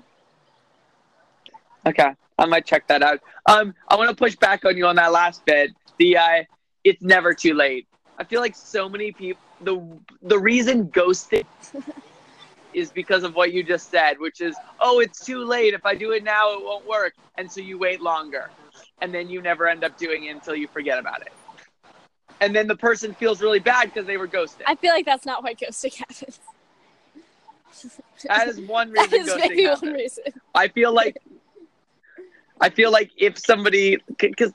[1.86, 3.20] Okay, I might check that out.
[3.48, 5.70] Um, I want to push back on you on that last bit.
[5.98, 6.44] The uh,
[6.84, 7.86] it's never too late.
[8.18, 9.40] I feel like so many people.
[9.62, 9.80] The
[10.22, 11.46] the reason ghosting
[12.74, 15.72] is because of what you just said, which is, oh, it's too late.
[15.74, 18.50] If I do it now, it won't work, and so you wait longer,
[19.00, 21.32] and then you never end up doing it until you forget about it.
[22.40, 24.66] and then the person feels really bad because they were ghosted.
[24.66, 26.40] I feel like that's not why ghosting happens.
[28.26, 30.24] That is one reason is ghosting maybe one reason.
[30.54, 31.16] I feel like
[32.60, 34.52] I feel like if somebody because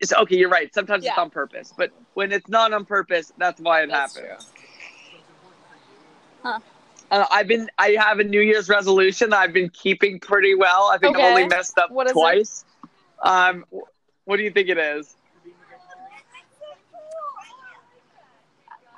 [0.00, 0.72] it's okay, you're right.
[0.74, 4.46] Sometimes it's on purpose, but when it's not on purpose, that's why it That's happens.
[6.42, 6.58] Huh.
[7.10, 10.90] Uh, I've been I have a New Year's resolution that I've been keeping pretty well.
[10.92, 12.64] I think I've only messed up What twice.
[13.22, 13.64] Um,
[14.24, 15.14] what do you think it is?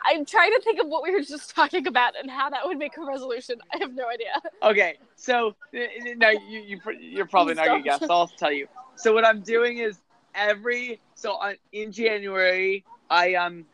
[0.07, 2.79] I'm trying to think of what we were just talking about and how that would
[2.79, 3.57] make a resolution.
[3.73, 4.41] I have no idea.
[4.63, 5.79] Okay, so uh,
[6.17, 8.05] no, you, you you're probably not gonna guess.
[8.07, 8.67] So I'll tell you.
[8.97, 10.01] So what I'm doing is
[10.35, 13.67] every so on, in January I um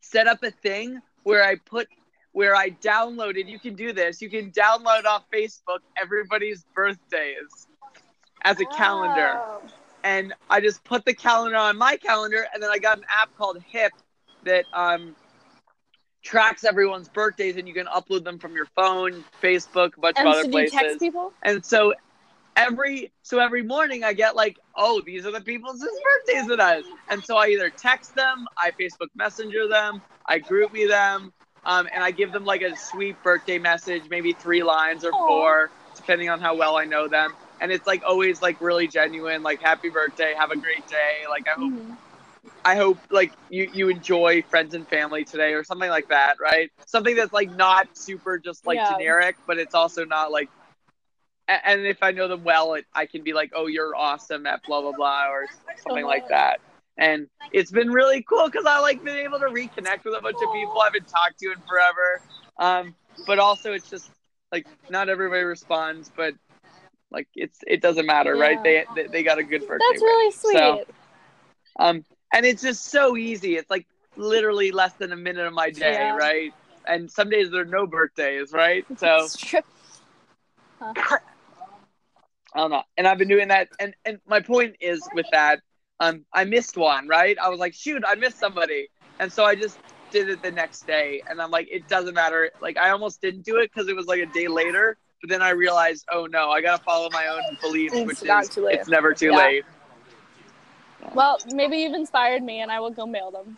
[0.00, 1.88] set up a thing where I put
[2.32, 3.48] where I downloaded.
[3.48, 4.20] You can do this.
[4.22, 7.68] You can download off Facebook everybody's birthdays
[8.42, 9.42] as a calendar,
[10.02, 13.30] and I just put the calendar on my calendar, and then I got an app
[13.36, 13.92] called Hip
[14.44, 15.16] that um
[16.22, 20.28] tracks everyone's birthdays, and you can upload them from your phone, Facebook, a bunch And
[20.28, 20.78] of other so places.
[20.78, 21.32] text people?
[21.42, 21.94] And so
[22.56, 26.84] every so every morning I get like, oh, these are the people's birthdays is.
[27.08, 31.32] And so I either text them, I Facebook Messenger them, I GroupMe them,
[31.64, 35.70] um, and I give them like a sweet birthday message, maybe three lines or four,
[35.96, 37.34] depending on how well I know them.
[37.60, 41.26] And it's like always like really genuine, like happy birthday, have a great day.
[41.28, 41.96] Like I hope Mhm.
[42.64, 46.70] I hope like you you enjoy friends and family today or something like that, right?
[46.86, 48.92] Something that's like not super just like Yeah.
[48.92, 50.48] generic, but it's also not like.
[51.48, 54.62] And if I know them well, it, I can be like, "Oh, you're awesome at
[54.66, 55.46] blah blah blah" or
[55.82, 56.60] something like that.
[56.96, 60.36] And it's been really cool because I like been able to reconnect with a bunch
[60.36, 62.20] of people I haven't talked to in forever.
[62.58, 62.94] Um,
[63.26, 64.10] but also it's just
[64.52, 66.34] like not everybody responds, but
[67.10, 68.58] like it's it doesn't matter, right?
[68.64, 68.84] Yeah.
[68.94, 69.84] They, they they got a good birthday.
[69.90, 70.52] That's really sweet.
[70.58, 70.84] So,
[71.78, 73.56] um, and it's just so easy.
[73.56, 76.12] It's like literally less than a minute of my day, Yeah.
[76.12, 76.54] right?
[76.86, 78.86] And some days there are no birthdays, right?
[78.96, 79.60] So true.
[82.54, 82.82] I don't know.
[82.96, 83.68] And I've been doing that.
[83.78, 85.60] And and my point is with that,
[86.00, 87.36] um, I missed one, right?
[87.42, 88.88] I was like, shoot, I missed somebody,
[89.18, 89.78] and so I just
[90.10, 91.22] did it the next day.
[91.28, 92.50] And I'm like, it doesn't matter.
[92.60, 94.98] Like I almost didn't do it because it was like a day later.
[95.22, 98.48] But then I realized, oh no, I gotta follow my own beliefs, It's which is
[98.50, 98.80] too late.
[98.80, 99.36] it's never too Yeah.
[99.36, 99.64] late.
[101.14, 103.56] Well, maybe you've inspired me, and I will go mail them.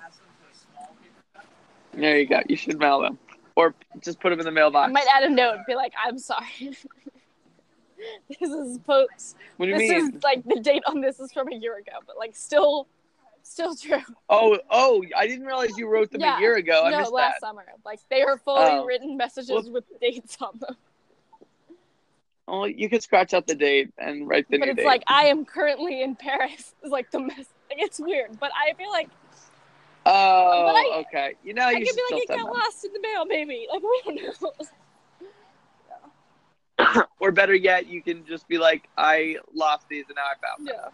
[1.94, 2.40] There you go.
[2.48, 3.18] You should mail them,
[3.56, 4.88] or just put them in the mailbox.
[4.88, 6.46] I might add a note, and be like, "I'm sorry.
[8.28, 9.36] this is post.
[9.58, 10.16] what do you This mean?
[10.16, 12.86] is like the date on this is from a year ago, but like still,
[13.42, 14.00] still true.
[14.30, 15.04] Oh, oh!
[15.16, 16.38] I didn't realize you wrote them Yeah.
[16.38, 16.84] a year ago.
[16.84, 17.40] I no, last that.
[17.40, 17.64] summer.
[17.84, 18.84] Like they are fully Oh.
[18.86, 20.76] written messages Well- with dates on them.
[22.54, 24.86] Oh, you could scratch out the date and write the but new it's date.
[24.86, 26.74] like I am currently in Paris.
[26.82, 27.38] It's like the mess.
[27.70, 29.08] Like, it's weird, but I feel like
[30.04, 31.32] oh, I- okay.
[31.42, 32.46] You know, I you could be like it got them.
[32.52, 33.66] lost in the mail, maybe.
[33.72, 34.20] Like we don't
[36.78, 37.02] know.
[37.20, 40.68] or better yet, you can just be like, I lost these and now I found
[40.68, 40.74] them.
[40.78, 40.88] Yeah,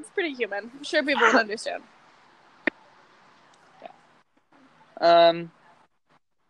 [0.00, 0.70] it's pretty human.
[0.76, 1.82] I'm sure people would understand.
[5.00, 5.50] Um,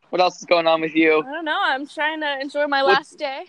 [0.09, 1.23] what else is going on with you?
[1.25, 1.57] I don't know.
[1.57, 3.45] I'm trying to enjoy my What- last day.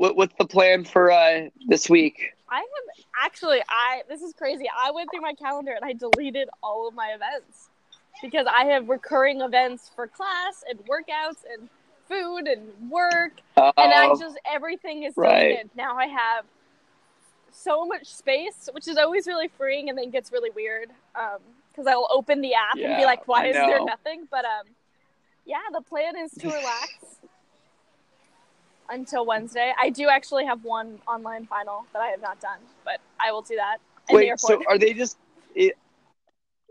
[0.00, 2.32] What, what's the plan for uh, this week?
[2.48, 3.60] I have actually.
[3.68, 4.64] I this is crazy.
[4.74, 7.68] I went through my calendar and I deleted all of my events
[8.22, 11.68] because I have recurring events for class and workouts and
[12.08, 15.48] food and work, Uh, and I just everything is right.
[15.50, 15.70] deleted.
[15.76, 16.46] Now I have
[17.52, 22.08] so much space, which is always really freeing, and then gets really weird because I'll
[22.10, 24.64] open the app and be like, "Why is there nothing?" But um,
[25.44, 27.20] yeah, the plan is to relax
[28.90, 29.72] until Wednesday.
[29.80, 33.42] I do actually have one online final that I have not done, but I will
[33.42, 33.78] do that
[34.10, 35.16] Wait, so are they just?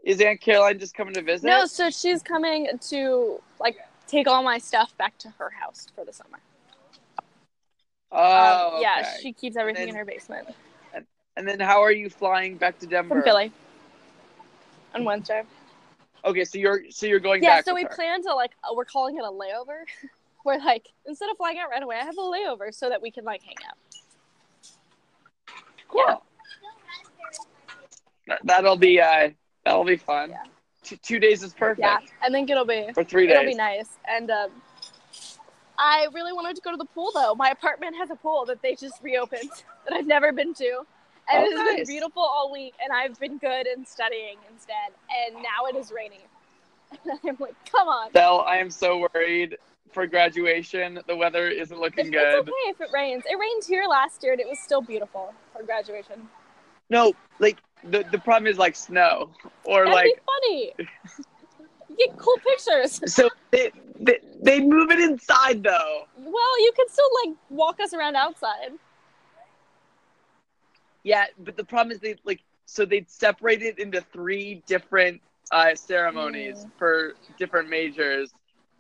[0.03, 1.47] Is Aunt Caroline just coming to visit?
[1.47, 3.77] no, so she's coming to like
[4.07, 6.39] take all my stuff back to her house for the summer.
[8.11, 9.17] Oh, Um, yeah, okay.
[9.21, 10.47] she keeps everything then- in her basement
[11.37, 13.15] And then how are you flying back to Denver?
[13.15, 13.51] from Philly
[14.93, 15.43] on Wednesday.
[16.25, 17.65] Okay, so you're so you're going Yeah, back.
[17.65, 17.89] so we her.
[17.89, 19.83] plan to like uh, we're calling it a layover.
[20.43, 23.11] Where like instead of flying out right away, I have a layover so that we
[23.11, 23.77] can like hang out.
[25.89, 26.03] Cool.
[26.07, 26.15] Yeah.
[28.27, 29.29] That- That'll be uh,
[29.65, 30.29] that'll be fun.
[30.31, 30.43] Yeah.
[30.83, 31.79] Two, two days is perfect.
[31.81, 33.51] Yeah, and then it'll be For three it'll days.
[33.53, 33.89] be nice.
[34.07, 34.49] And um,
[35.77, 37.35] I really wanted to go to the pool though.
[37.35, 39.49] My apartment has a pool that they just reopened
[39.87, 40.81] that I've never been to.
[41.31, 44.93] And Oh, it has been beautiful all week, and I've been good in studying instead.
[45.27, 46.19] And now it is raining.
[47.03, 48.11] And I'm like, come on.
[48.13, 49.57] Belle, I am so worried
[49.91, 50.99] for graduation.
[51.07, 52.39] The weather isn't looking It's, good.
[52.39, 53.23] it's okay if it rains.
[53.29, 56.27] It rained here last year, and it was still beautiful for graduation.
[56.89, 59.29] No, like the the problem is like snow
[59.63, 60.73] or That'd like be funny.
[61.97, 62.99] get cool pictures.
[63.13, 66.05] so they, they they move it inside though.
[66.17, 68.71] Well, you can still like walk us around outside.
[71.03, 75.21] Yeah, but the problem is they like so they'd separate it into three different
[75.51, 76.71] uh, ceremonies Mm.
[76.77, 78.31] for different majors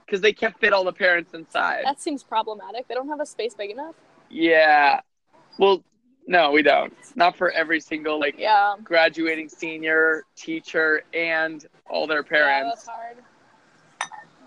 [0.09, 1.85] because they can't fit all the parents inside.
[1.85, 2.87] That seems problematic.
[2.87, 3.93] They don't have a space big enough.
[4.29, 5.01] Yeah.
[5.59, 5.83] Well,
[6.25, 6.93] no, we don't.
[7.15, 8.75] Not for every single like Yeah.
[8.83, 13.17] graduating senior, teacher, and all their Yeah, parents, that's hard.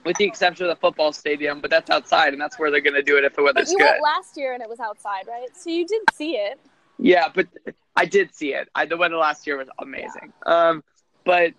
[0.04, 1.60] with the exception of the football stadium.
[1.60, 3.78] But that's outside, and that's where they're gonna do it if the But weather's you
[3.78, 3.84] good.
[3.84, 5.48] went last year and it was outside, right?
[5.56, 6.58] So you did see it.
[6.98, 7.46] Yeah, but
[7.94, 8.68] I did see it.
[8.74, 10.32] I, the weather last year was amazing.
[10.44, 10.82] Um,
[11.24, 11.52] but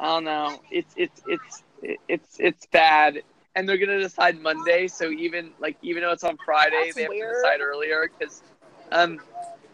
[0.00, 0.60] I don't know.
[0.70, 3.22] It's it's it's it's it's bad,
[3.54, 4.88] and they're gonna decide Monday.
[4.88, 7.34] So even like even though it's on Friday, That's they have weird.
[7.34, 8.42] to decide earlier because
[8.92, 9.20] um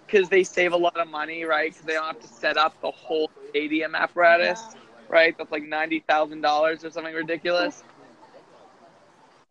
[0.07, 1.71] because they save a lot of money, right?
[1.71, 4.81] Because they don't have to set up the whole stadium apparatus, Yeah.
[5.09, 5.37] right?
[5.37, 7.83] That's like ninety thousand dollars or something ridiculous.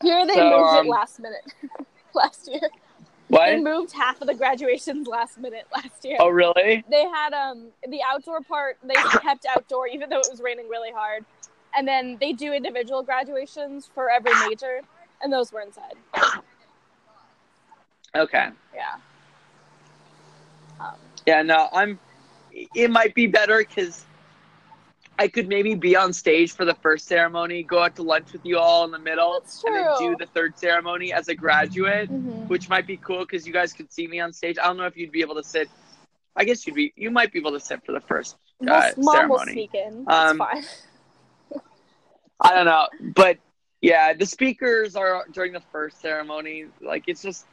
[0.02, 1.54] Here they So, moved um, it last minute.
[2.14, 2.62] last year.
[3.30, 3.46] What?
[3.46, 6.18] They moved half of the graduations last minute last year.
[6.20, 6.84] Oh, really?
[6.90, 10.92] They had um the outdoor part they kept outdoor even though it was raining really
[10.92, 11.26] hard.
[11.78, 14.82] And then they do individual graduations for every major
[15.22, 15.94] and those were inside.
[18.16, 18.48] Okay.
[18.76, 18.96] Yeah.
[20.80, 22.00] Um, Yeah, no, I'm.
[22.74, 24.06] It might be better because
[25.20, 28.44] I could maybe be on stage for the first ceremony, go out to lunch with
[28.46, 32.48] you all in the middle, and then do the third ceremony as a graduate, mhm.
[32.48, 34.58] which might be cool because you guys could see me on stage.
[34.58, 35.70] I don't know if you'd be able to sit.
[36.36, 36.94] I guess you'd be.
[36.96, 38.36] You might be able to sit for the first.
[38.62, 39.52] Uh, Mom will ceremony.
[39.54, 40.06] sneak in.
[40.06, 40.64] That's Um, fine.
[42.40, 43.38] I don't know, but
[43.82, 46.66] yeah, the speakers are during the first ceremony.
[46.82, 47.46] Like it's just,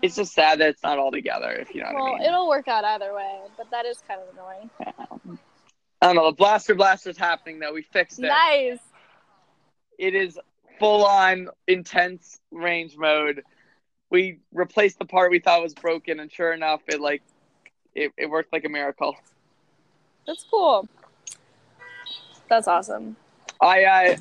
[0.00, 1.50] it's just sad that it's not all together.
[1.52, 2.28] If you know well, what I mean.
[2.28, 4.70] it'll work out either way, but that is kind of annoying.
[6.00, 6.26] I don't know.
[6.30, 7.72] The blaster blaster's happening though.
[7.72, 8.22] We fixed it.
[8.22, 8.78] Nice.
[9.98, 10.38] it is
[10.78, 13.42] full on intense range mode.
[14.10, 17.22] We replaced the part we thought was broken, and sure enough, it like
[17.94, 19.16] it, it worked like a miracle.
[20.26, 20.88] That's cool.
[22.48, 23.16] That's awesome.
[23.62, 24.18] I I,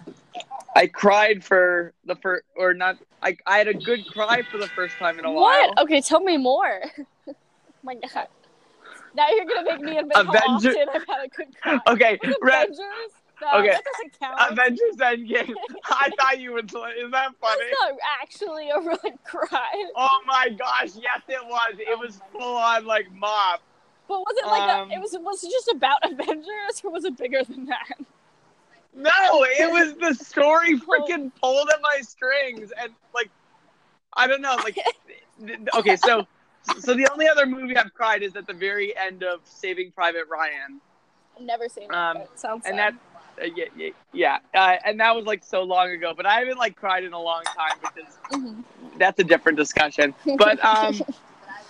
[0.75, 2.97] I cried for the first or not.
[3.21, 5.41] I I had a good cry for the first time in a What?
[5.41, 5.69] while.
[5.69, 5.79] What?
[5.79, 6.81] Okay, tell me more.
[7.83, 8.27] my God.
[9.15, 11.79] Now you're gonna make me admit Avenger- how often I've had a good cry.
[11.87, 12.77] Okay, Avengers?
[13.41, 13.69] No, Okay.
[13.71, 14.51] that doesn't count.
[14.51, 15.55] Avengers Endgame.
[15.85, 16.65] I thought you would.
[16.65, 17.63] Is that funny?
[17.63, 19.85] That's not actually a real cry.
[19.95, 20.91] Oh my gosh!
[20.95, 21.73] Yes, it was.
[21.79, 23.59] It was full on like mob.
[24.07, 27.03] But was it like Um, a, it was was it just about Avengers or was
[27.03, 27.97] it bigger than that?
[28.95, 29.09] No,
[29.43, 33.29] it was the story freaking pulled at my strings and like
[34.13, 34.77] I don't know, like
[35.75, 36.27] okay, so
[36.79, 40.27] so the only other movie I've cried is at the very end of Saving Private
[40.29, 40.81] Ryan.
[41.37, 41.93] I've never seen it.
[41.95, 42.95] Um, it sounds And sad.
[43.37, 44.37] that uh, yeah, yeah, yeah.
[44.53, 47.21] Uh, and that was like so long ago, but I haven't like cried in a
[47.21, 48.63] long time because Mhm.
[48.97, 50.13] that's a different discussion.
[50.37, 51.01] But um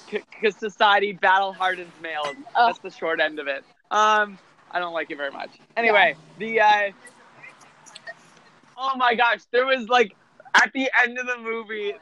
[0.10, 2.36] because society battle hardens males.
[2.56, 2.66] Oh.
[2.68, 3.64] That's the short end of it.
[3.92, 4.38] Um,
[4.72, 5.62] I don't like it very much.
[5.78, 6.92] Anyway, the uh,
[8.78, 10.16] oh my gosh, there was like
[10.56, 11.94] at the end of the movie,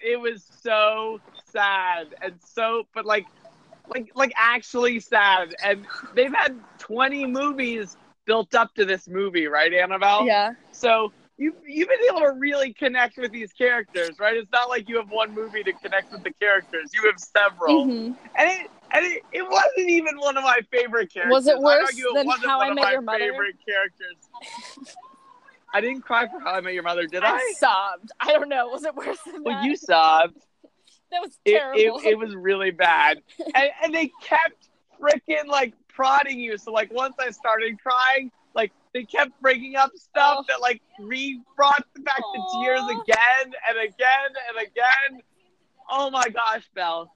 [0.00, 1.20] it was so
[1.52, 3.26] sad and so, but like,
[3.94, 5.54] like, like actually sad.
[5.62, 7.96] And they've had twenty movies
[8.26, 10.24] built up to this movie, right, Annabelle?
[10.26, 10.52] yeah.
[10.72, 14.36] So you you've been able to really connect with these characters, right?
[14.36, 16.92] It's not like you have one movie to connect with the characters.
[16.94, 18.16] You have several, Mhm.
[18.36, 21.32] and it and it, it wasn't even one of my favorite characters.
[21.32, 23.18] Was it worse it than wasn't How one I of Met my Your Mother?
[23.18, 24.94] Favorite characters.
[25.74, 27.34] I didn't cry for How I Met Your Mother, did I?
[27.36, 28.10] I sobbed.
[28.20, 28.68] I don't know.
[28.68, 29.64] Was it worse than Well, that?
[29.64, 30.36] you sobbed.
[31.10, 31.98] that was It, terrible.
[32.00, 33.22] it, it was really bad,
[33.54, 34.68] and, and they kept
[35.00, 36.58] freaking like prodding you.
[36.58, 40.44] So like once I started crying, like they kept bringing up stuff Oh.
[40.48, 45.22] that like re brought back the tears again and again and again.
[45.90, 47.10] Oh my gosh, Belle.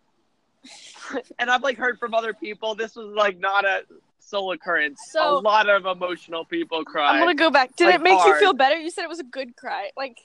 [1.39, 3.83] and I've like heard from other people this was like not a
[4.19, 5.01] sole occurrence.
[5.11, 7.15] So- a lot of emotional people cry.
[7.15, 7.77] I'm gonna go back.
[7.77, 8.77] Did Like, it make you feel better?
[8.77, 9.91] You said it was a good cry.
[9.97, 10.19] Like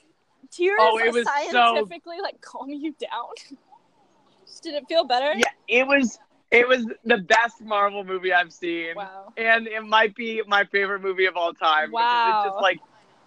[0.50, 3.28] tears Oh, it was so- scientifically like calm you down.
[4.62, 5.32] Did it feel better?
[5.36, 6.18] Yeah, it was
[6.50, 8.94] it was the best Marvel movie I've seen.
[8.96, 9.32] Wow.
[9.38, 11.90] and it might be my favorite movie of all time.
[11.90, 12.42] Wow.
[12.44, 12.78] It's just like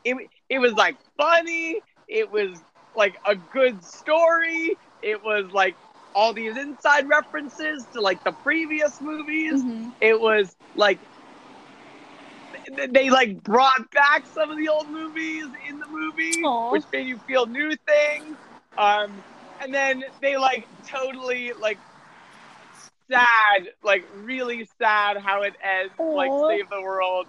[0.04, 0.30] it.
[0.50, 1.82] It was like funny.
[2.08, 2.62] It was
[2.96, 4.78] like a good story.
[5.02, 5.76] It was like
[6.16, 9.62] all these inside references to like the previous movies.
[9.62, 9.92] Mhm.
[10.02, 10.98] It was like
[12.76, 16.72] th- they like brought back some of the old movies in the movie, Aw.
[16.72, 18.38] which made you feel new things.
[18.78, 19.12] Um,
[19.62, 21.78] and then they like totally like
[23.12, 27.28] sad, like really sad how it ends, like save the world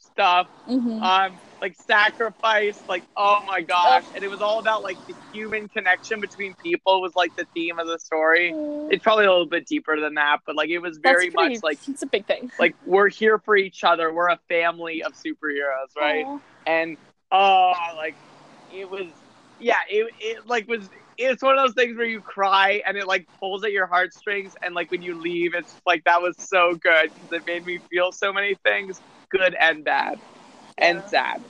[0.00, 0.48] stuff.
[0.68, 1.02] Mhm.
[1.02, 5.66] Um, like sacrifice, like oh my gosh, and it was all about like the human
[5.66, 8.52] connection between people was like the theme of the story.
[8.52, 8.92] Mm.
[8.92, 11.62] It's probably a little bit deeper than that, but like it was very pretty- much
[11.62, 12.50] like it's a big thing.
[12.58, 14.12] like we're here for each other.
[14.12, 16.26] We're a family of superheroes, right?
[16.26, 16.38] Aw.
[16.66, 16.98] and
[17.32, 18.14] oh like
[18.70, 19.06] it was
[19.58, 23.06] yeah it, it like was it's one of those things where you cry and it
[23.06, 26.74] like pulls at your heartstrings and like when you leave it's like that was so
[26.74, 29.00] good because it made me feel so many things
[29.30, 30.18] good and bad
[30.78, 31.40] and sad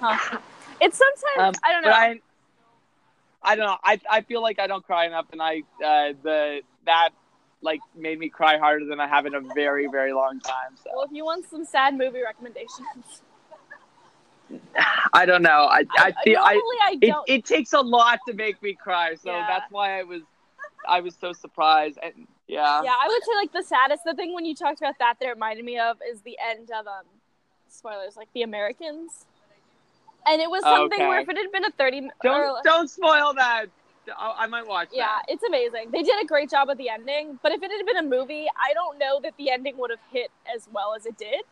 [0.00, 0.38] Huh.
[0.80, 1.90] It's sometimes um, I don't know.
[1.90, 2.20] I,
[3.42, 6.60] I don't know I, I feel like I don't cry enough and I uh, the
[6.86, 7.10] that
[7.62, 10.90] like made me cry harder than I have in a very very long time so
[10.94, 13.22] well, if you want some sad movie recommendations,
[15.12, 17.28] I don't know I I feel I I, it, don't.
[17.28, 19.46] it takes a lot to make me cry so Yeah.
[19.48, 20.22] that's why i was
[20.88, 24.04] i was so surprised and yeah yeah, I would say like the saddest.
[24.04, 26.86] The thing when you talked about that, that reminded me of is the end of
[26.86, 27.04] um,
[27.68, 29.26] spoilers, like the Americans,
[30.26, 33.34] and it was something where if it had been a thirty, don't or, don't spoil
[33.34, 33.66] that
[34.16, 34.96] i, I might watch it.
[34.96, 35.90] yeah, that it's amazing.
[35.90, 38.46] They did a great job with the ending, but if it had been a movie,
[38.56, 41.42] I don't know that the ending would have hit as well as it did.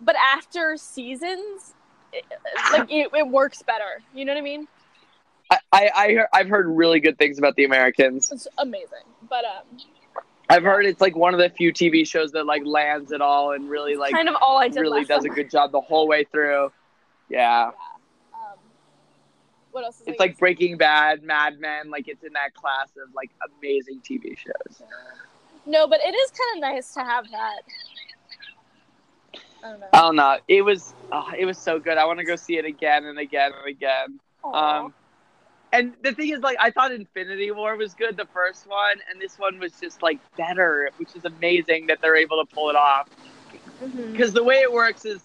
[0.00, 1.74] But after seasons,
[2.12, 2.24] it,
[2.72, 4.02] like it, it works better.
[4.14, 4.68] You know what I mean?
[5.50, 9.06] I, I, I hear, i've heard really good things about the americans It's amazing.
[9.28, 9.78] But um,
[10.50, 13.52] i've heard it's like one of the few tv shows that like lands it all
[13.52, 14.80] and really like kind of all I did.
[14.80, 16.70] really last does a good job the whole way through
[17.28, 17.70] yeah
[18.34, 18.58] Um,
[19.72, 20.00] what else?
[20.00, 24.00] Is it's like breaking bad mad men like it's in that class of like amazing
[24.00, 24.82] tv shows
[25.66, 27.60] No, but it is kind of nice to have that.
[29.62, 29.86] I don't know.
[29.92, 32.56] i don't know it was oh, it was so good i want to go see
[32.58, 34.20] it again and again and again.
[34.44, 34.94] Um,
[35.72, 39.20] and the thing is, like, I thought Infinity War was good, the first one, and
[39.20, 42.76] this one was just like better, which is amazing that they're able to pull it
[42.76, 43.10] off.
[43.82, 44.12] Mhm.
[44.12, 45.20] Because the way it works is,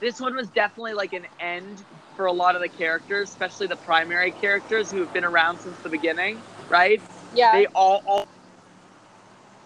[0.00, 1.84] this one was definitely like an end
[2.16, 5.76] for a lot of the characters, especially the primary characters who have been around since
[5.78, 7.00] the beginning, right?
[7.34, 7.52] Yeah.
[7.52, 8.26] They all all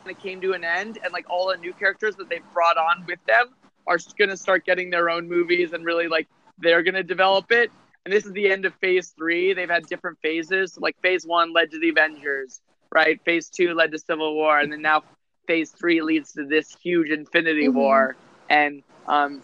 [0.05, 2.77] kind of came to an end, and like all the new characters that they've brought
[2.77, 3.55] on with them
[3.87, 7.71] are gonna start getting their own movies, and really like they're gonna develop it.
[8.05, 9.53] And this is the end of phase three.
[9.53, 10.79] They've had different phases.
[10.79, 12.61] Like phase one led to the Avengers,
[12.91, 13.21] right?
[13.25, 15.03] Phase two led to Civil War, and then now
[15.47, 17.75] phase three leads to this huge Infinity Mhm.
[17.75, 18.17] War.
[18.49, 19.43] And um,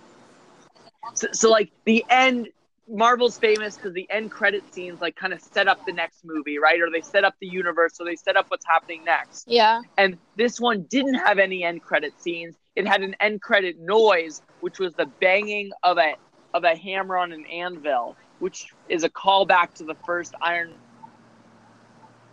[1.13, 2.49] so, so like the end,
[2.89, 6.59] Marvel's famous because the end credit scenes like kind of set up the next movie,
[6.59, 6.81] right?
[6.81, 9.45] Or they set up the universe, or they set up what's happening next.
[9.49, 9.81] yeah.
[9.97, 12.57] And this one didn't have any end credit scenes.
[12.77, 16.15] It had an end credit noise, which was the banging of a
[16.53, 20.75] of a hammer on an anvil, which is a callback to the first Iron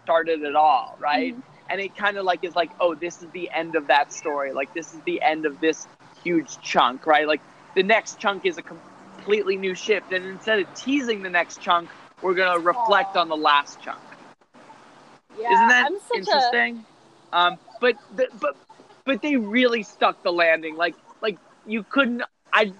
[0.03, 1.35] started it all, right?
[1.35, 1.43] Mhm.
[1.69, 4.51] And it kind of like is like, oh, this is the end of that story.
[4.51, 5.87] Like this is the end of this
[6.23, 7.27] huge chunk, right?
[7.27, 7.41] Like
[7.75, 11.89] the next chunk is a completely new shift, and instead of teasing the next chunk,
[12.21, 13.21] we're gonna reflect Aw.
[13.21, 13.99] on the last chunk.
[15.39, 15.53] Yeah.
[15.53, 16.85] Isn't that interesting?
[17.33, 18.55] Um, but the, but
[19.05, 20.75] but they really stuck the landing.
[20.75, 22.23] Like like you couldn't.
[22.53, 22.73] I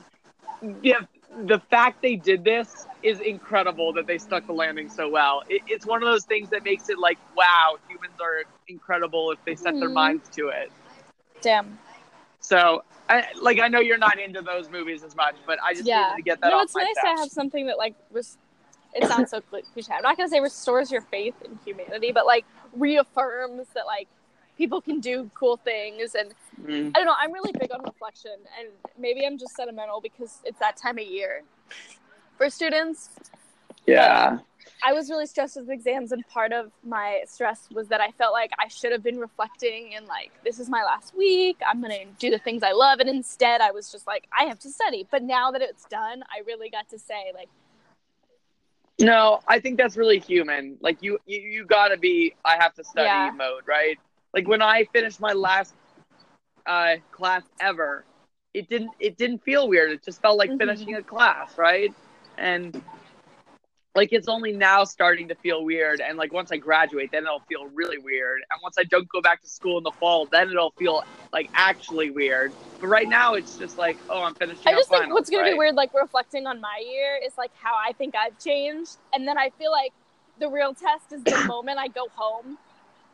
[0.81, 1.01] yeah.
[1.45, 5.43] The fact they did this is incredible that they stuck the landing so well.
[5.47, 9.39] It, it's one of those things that makes it like, wow, humans are incredible if
[9.45, 9.93] they set their Mhm.
[9.93, 10.71] minds to it.
[11.41, 11.79] damn.
[12.51, 15.85] So, I, like, I know you're not into those movies as much, but I just
[15.85, 16.01] Yeah.
[16.09, 18.37] needed to get that no, off it's nice to have something that like res-
[18.93, 19.93] it sounds so cliche.
[19.93, 22.43] I'm not gonna say restores your faith in humanity, but like
[22.73, 24.09] reaffirms that like
[24.57, 26.89] people can do cool things and Mm.
[26.93, 27.15] I don't know.
[27.17, 31.05] I'm really big on reflection, and maybe I'm just sentimental because it's that time of
[31.05, 31.43] year
[32.37, 33.09] for students.
[33.87, 34.39] Yeah.
[34.83, 38.33] I was really stressed with exams, and part of my stress was that I felt
[38.33, 41.57] like I should have been reflecting and like, this is my last week.
[41.67, 44.59] I'm gonna do the things I love, and instead, I was just like, I have
[44.59, 45.07] to study.
[45.09, 47.49] But now that it's done, I really got to say like,
[48.99, 50.77] No, I think that's really human.
[50.81, 52.35] Like you, you, you gotta be.
[52.45, 53.31] I have to study Yeah.
[53.31, 53.99] mode, right?
[54.33, 55.73] Like when I finished my last
[56.65, 58.05] uh, class ever,
[58.53, 58.91] it didn't.
[58.99, 59.91] It didn't feel weird.
[59.91, 60.57] It just felt like Mhm.
[60.57, 61.93] finishing a class, right?
[62.37, 62.81] And
[63.93, 65.99] like it's only now starting to feel weird.
[65.99, 68.41] And like once I graduate, then it'll feel really weird.
[68.51, 71.49] And once I don't go back to school in the fall, then it'll feel like
[71.53, 72.53] actually weird.
[72.79, 74.63] But right now, it's just like, oh, I'm finishing.
[74.65, 75.53] I just think finals, what's gonna right?
[75.53, 79.27] be weird, like reflecting on my year, is like how I think I've changed, and
[79.27, 79.91] then I feel like
[80.39, 82.57] the real test is the moment I go home,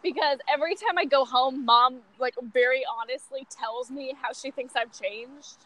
[0.04, 4.76] because every time I go home, mom like very honestly tells me how she thinks
[4.76, 5.58] I've changed.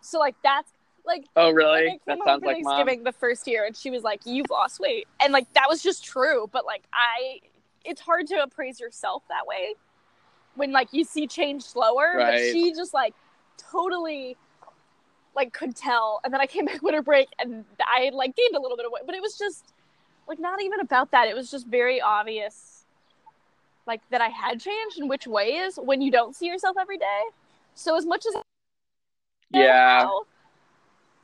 [0.00, 0.72] So like that's
[1.04, 2.00] like Oh, really?
[2.06, 2.76] That sounds like mom.
[2.76, 5.82] Thanksgiving the first year, and she was like, "You've lost weight," and like that was
[5.82, 6.48] just true.
[6.52, 7.40] But like I
[7.84, 9.74] it's hard to appraise yourself that way
[10.54, 12.14] when like you see change slower.
[12.16, 13.14] But she just like
[13.56, 14.36] totally
[15.34, 16.20] like could tell.
[16.24, 18.86] And then I came back winter break and I had like gained a little bit
[18.86, 19.72] of weight, but it was just
[20.28, 21.28] like not even about that.
[21.28, 22.84] It was just very obvious
[23.86, 27.22] like that I had changed in which ways when you don't see yourself every day.
[27.74, 28.34] So as much as
[29.50, 30.08] Yeah.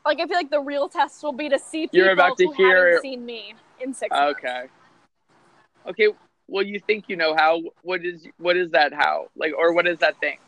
[0.06, 2.46] Like I feel like the real test will be to see people You're about to
[2.46, 4.38] who hear- haven't seen me in six months.
[4.38, 4.64] Okay.
[5.86, 6.08] Okay.
[6.48, 7.60] Well, you think you know how?
[7.82, 9.28] What is what is that how?
[9.36, 10.38] Like, or what is that thing?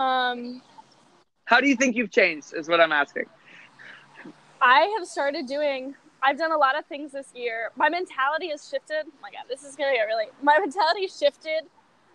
[0.00, 0.62] Um,
[1.44, 2.54] How do you think you've changed?
[2.56, 3.26] Is what I'm asking.
[4.60, 5.94] I have started doing.
[6.22, 7.70] I've done a lot of things this year.
[7.76, 9.04] My mentality has shifted.
[9.06, 10.26] Oh my God, this is gonna get really.
[10.42, 11.64] My mentality shifted.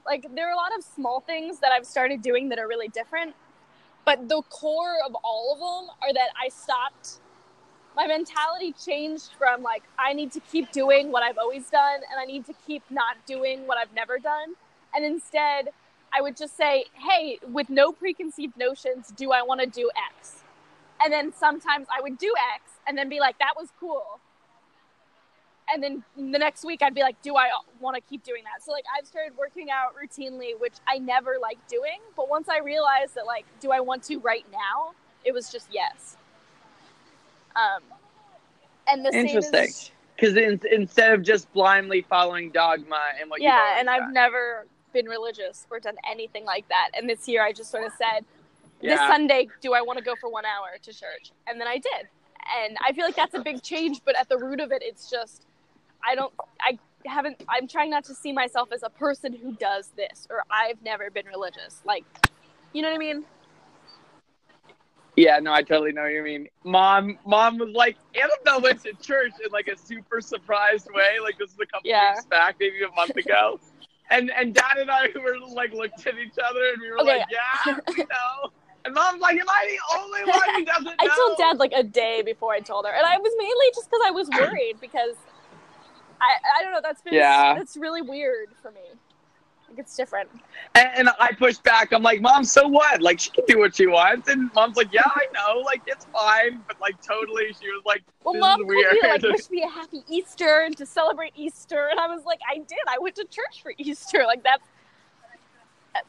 [0.05, 2.87] Like there are a lot of small things that I've started doing that are really
[2.87, 3.35] different,
[4.09, 7.19] but the core of all of them are that I stopped.
[7.95, 12.19] My mentality changed from like I need to keep doing what I've always done, and
[12.19, 14.55] I need to keep not doing what I've never done,
[14.95, 15.69] and instead.
[16.11, 20.43] I would just say, hey, with no preconceived notions, do I want to do X?
[20.99, 24.19] And then sometimes I would do X and then be like, that was cool.
[25.73, 27.49] And then the next week I'd be like, do I
[27.79, 28.63] want to keep doing that?
[28.63, 31.99] So like I've started working out routinely, which I never liked doing.
[32.15, 34.93] But once I realized that like, do I want to right now?
[35.23, 36.17] It was just yes.
[37.55, 37.83] Um,
[38.87, 39.63] and the same Interesting.
[39.65, 44.13] is Because in, instead of just blindly following dogma and what yeah, and I've done.
[44.13, 46.89] never been religious or done anything like that.
[46.95, 48.25] And this year I just sort of said,
[48.81, 48.97] this.
[48.97, 51.31] Sunday, do I want to go for one hour to church?
[51.47, 52.07] And then I did.
[52.63, 55.09] And I feel like that's a big change, but at the root of it, it's
[55.09, 55.45] just,
[56.03, 59.89] I don't, I haven't, I'm trying not to see myself as a person who does
[59.95, 61.81] this, or I've never been religious.
[61.85, 62.05] Like,
[62.73, 63.23] you know what I mean?
[65.15, 66.47] Yeah, no, I totally know what you mean.
[66.63, 71.19] Mom, mom was like, Annabelle went to church in like a super surprised way.
[71.21, 72.13] Like this is a couple Yeah.
[72.13, 73.59] weeks back, maybe a month ago.
[74.11, 77.17] And and dad and I were like looked at each other and we were Okay.
[77.19, 78.49] like, yeah, we know.
[78.83, 80.93] And mom's like, am I the only one who doesn't know?
[80.99, 82.91] I told dad like a day before I told her.
[82.91, 85.15] And I was mainly just because I was worried because
[86.21, 87.55] I, I don't know, that's been, Yeah.
[87.55, 88.81] that's really weird for me.
[89.69, 90.29] Like, it's different.
[90.73, 91.91] And, and I pushed back.
[91.93, 93.01] I'm like, mom, so what?
[93.03, 94.27] Like she can do what she wants.
[94.27, 95.59] And mom's like, yeah, I know.
[95.61, 96.59] Like it's fine.
[96.67, 99.21] But like totally, she was like, Well, mom me like weird.
[99.31, 102.79] wish me a happy Easter and to celebrate Easter, and I was like, I did.
[102.87, 104.23] I went to church for Easter.
[104.25, 104.63] Like that's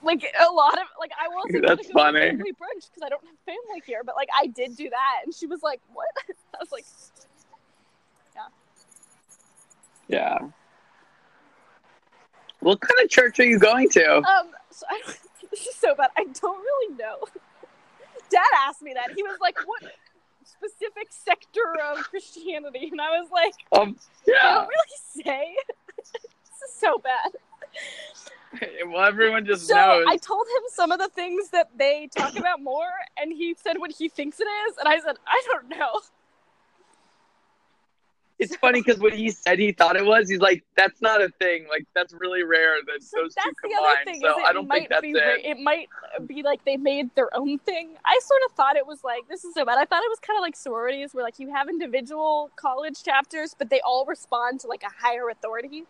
[0.02, 2.20] like a lot of like I wasn't That's go funny.
[2.30, 5.34] family brunch because I don't have family here, but like I did do that, and
[5.34, 6.08] she was like, "What?"
[6.54, 6.84] I was like,
[10.10, 10.38] yeah.
[12.60, 14.16] What kind of church are you going to?
[14.16, 15.18] "Um, so I don't,
[15.50, 16.10] this is so bad.
[16.16, 17.16] I don't really know."
[18.30, 19.12] Dad asked me that.
[19.16, 19.82] He was like, "What
[20.44, 24.54] specific sector of Christianity?" And I was like, Um, "I yeah.
[24.54, 25.56] don't really say."
[25.96, 27.32] this is so bad.
[28.86, 30.06] Well, everyone just So knows.
[30.08, 33.78] I told him some of the things that they talk about more, and he said
[33.78, 36.00] what he thinks it is, and I said I don't know.
[38.40, 41.28] It's funny because when he said he thought it was, he's like, "That's not a
[41.38, 41.66] thing.
[41.68, 44.20] Like that's really rare that So those that's two the combine." other thing.
[44.22, 45.14] so I don't might think that's be, it.
[45.20, 45.88] ra- It might
[46.26, 47.90] be like they made their own thing.
[48.04, 49.78] I sort of thought it was like this is so bad.
[49.78, 53.54] I thought it was kind of like sororities, where like you have individual college chapters,
[53.56, 55.84] but they all respond to like a higher authority.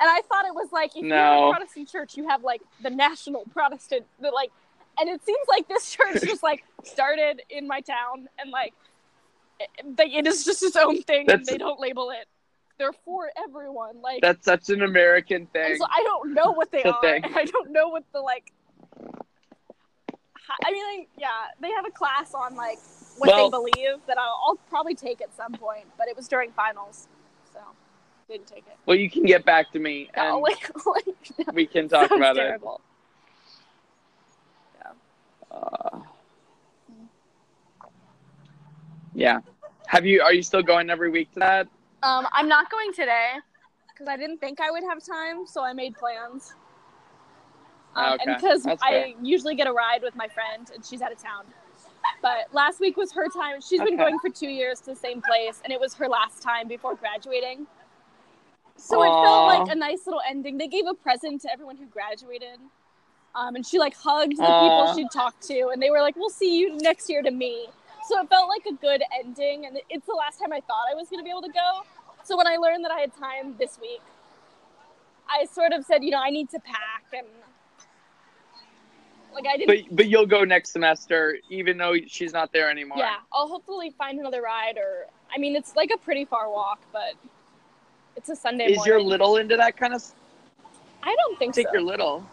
[0.00, 2.90] And I thought it was like if you're a Protestant church, you have like the
[2.90, 4.50] national Protestant, the like,
[4.98, 8.74] and it seems like this church just like started in my town and like
[9.96, 12.26] they- it is just its own thing, and they don't label it.
[12.78, 14.20] They're for everyone, like.
[14.20, 15.76] That's such an American thing.
[15.76, 17.24] So I don't know what they are, thing.
[17.34, 18.52] I don't know what the like.
[20.66, 21.28] I mean, like, yeah,
[21.60, 22.78] they have a class on like
[23.18, 26.26] what Well- they believe that I'll, I'll probably take at some point, but it was
[26.28, 27.06] during finals,
[27.52, 27.60] so
[28.28, 28.76] didn't take it.
[28.86, 32.20] well, you can get back to me Yeah, and like, like, we can talk sounds
[32.20, 32.80] about terrible.
[34.80, 34.86] it.
[35.50, 36.00] Uh,
[39.14, 39.40] yeah.
[39.86, 40.22] Have you?
[40.22, 41.68] Are you still going every week to that?
[42.02, 43.32] Um, I'm not going today
[43.92, 46.54] because I didn't think I would have time, so I made plans.
[47.96, 51.18] Um, and because I usually get a ride with my friend, and she's out of
[51.18, 51.44] town.
[52.20, 53.60] But last week was her time.
[53.60, 56.42] She's been going for two years to the same place, and it was her last
[56.42, 57.66] time before graduating.
[58.76, 60.58] So it felt like a nice little ending.
[60.58, 62.58] They gave a present to everyone who graduated.
[63.34, 64.86] Um, and she like hugged the Aw.
[64.86, 67.68] people she'd talked to, and they were like, "We'll see you next year to me."
[68.08, 70.94] So it felt like a good ending, and it's the last time I thought I
[70.94, 71.82] was going to be able to go.
[72.22, 74.00] So when I learned that I had time this week,
[75.28, 77.26] I sort of said, you know, I need to pack, and
[79.32, 79.88] like I didn't.
[79.88, 82.98] But but you'll go next semester, even though she's not there anymore.
[82.98, 86.80] yeah, I'll hopefully find another ride, or I mean, it's like a pretty far walk,
[86.92, 87.14] but
[88.16, 88.92] it's a Sunday Is morning.
[88.92, 90.04] your little into that kind of?
[91.02, 91.72] I don't think Take so.
[91.72, 92.26] your little.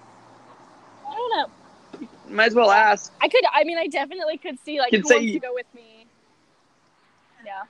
[1.08, 1.56] I don't know.
[2.32, 3.14] Might as well ask.
[3.22, 3.44] I could.
[3.54, 6.06] I mean, I definitely could see like Could who say wants to go with me.
[7.46, 7.64] Yeah.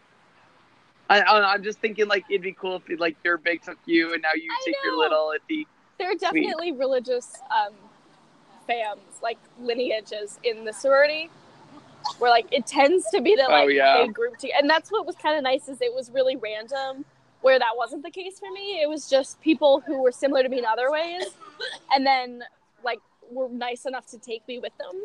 [1.09, 4.13] I, I, I'm just thinking like it'd be cool if like your big took you
[4.13, 5.31] and now you I take your little.
[5.31, 7.73] It'd be There are definitely religious um,
[8.69, 11.29] fams, like lineages in the sorority,
[12.19, 14.03] where like it tends to be that Oh, like yeah.
[14.05, 17.05] they group together, and that's what was kind of nice is it was really random.
[17.41, 20.49] Where that wasn't the case for me, it was just people who were similar to
[20.49, 21.25] me in other ways,
[21.91, 22.43] and then
[23.31, 25.01] were nice enough to take me with them,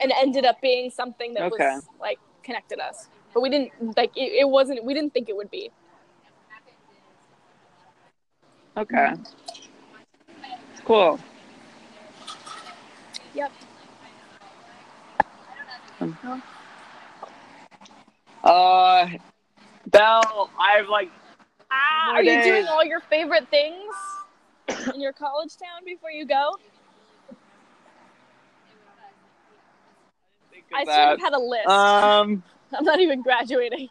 [0.00, 1.74] and ended up being something that Okay.
[1.74, 3.08] was like connected us.
[3.34, 4.84] But we didn't like it, it wasn't.
[4.84, 5.70] We didn't think it would be.
[8.76, 9.12] okay.
[10.84, 11.20] Cool.
[13.34, 13.52] Yep.
[18.44, 19.08] Uh,
[19.86, 21.10] Belle, I've like
[21.70, 23.94] Ah, are you doing all your favorite things
[24.94, 26.56] in your college town before you go?
[30.74, 31.68] I sort of had a list.
[31.68, 32.42] Um,
[32.76, 33.88] I'm not even graduating.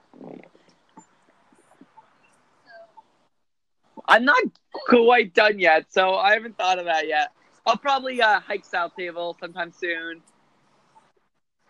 [4.07, 4.41] I'm not
[4.87, 7.31] quite done yet, so I haven't thought of that yet.
[7.65, 10.21] I'll probably uh, hike South Table sometime soon.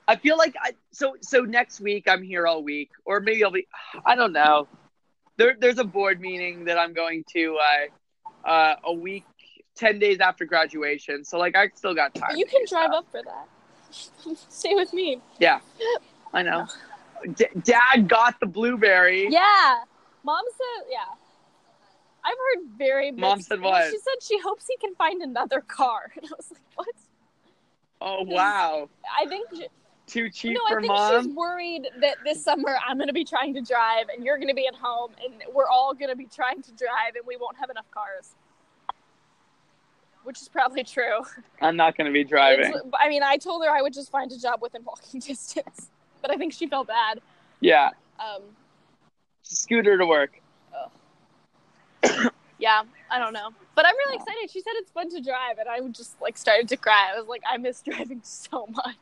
[0.07, 3.51] I feel like I so so next week I'm here all week, or maybe I'll
[3.51, 3.67] be.
[4.05, 4.67] I don't know.
[5.37, 7.57] There, there's a board meeting that I'm going to
[8.45, 9.25] uh, uh, a week,
[9.75, 11.25] ten days after graduation.
[11.25, 12.37] So like I still got time.
[12.37, 12.95] You can drive stuff.
[12.95, 13.47] up for that.
[14.49, 15.21] Stay with me.
[15.39, 15.59] Yeah,
[16.33, 16.67] I know.
[17.35, 19.27] D- Dad got the blueberry.
[19.29, 19.79] Yeah.
[20.23, 21.15] Mom said, yeah.
[22.23, 23.85] I've heard very Mom said what?
[23.85, 26.11] She said she hopes he can find another car.
[26.17, 26.87] And I was like, what?
[27.99, 29.67] Oh wow, I think she,
[30.05, 31.23] too cheap no, for I think mom.
[31.23, 34.49] she's worried that this summer I'm going to be trying to drive and you're going
[34.49, 37.37] to be at home and we're all going to be trying to drive and we
[37.37, 38.35] won't have enough cars.
[40.27, 41.19] Which is probably true.
[41.61, 42.65] I'm not going to be driving.
[42.65, 45.89] It's- I mean, I told her I would just find a job within walking distance,
[46.21, 47.21] but I think she felt bad.
[47.61, 48.41] Yeah, Um,
[49.43, 50.41] scooter to work.
[52.59, 54.51] yeah, I don't know, but I'm really excited.
[54.51, 57.13] She said it's fun to drive, and I just like started to cry.
[57.15, 58.97] I was like, I miss driving so much.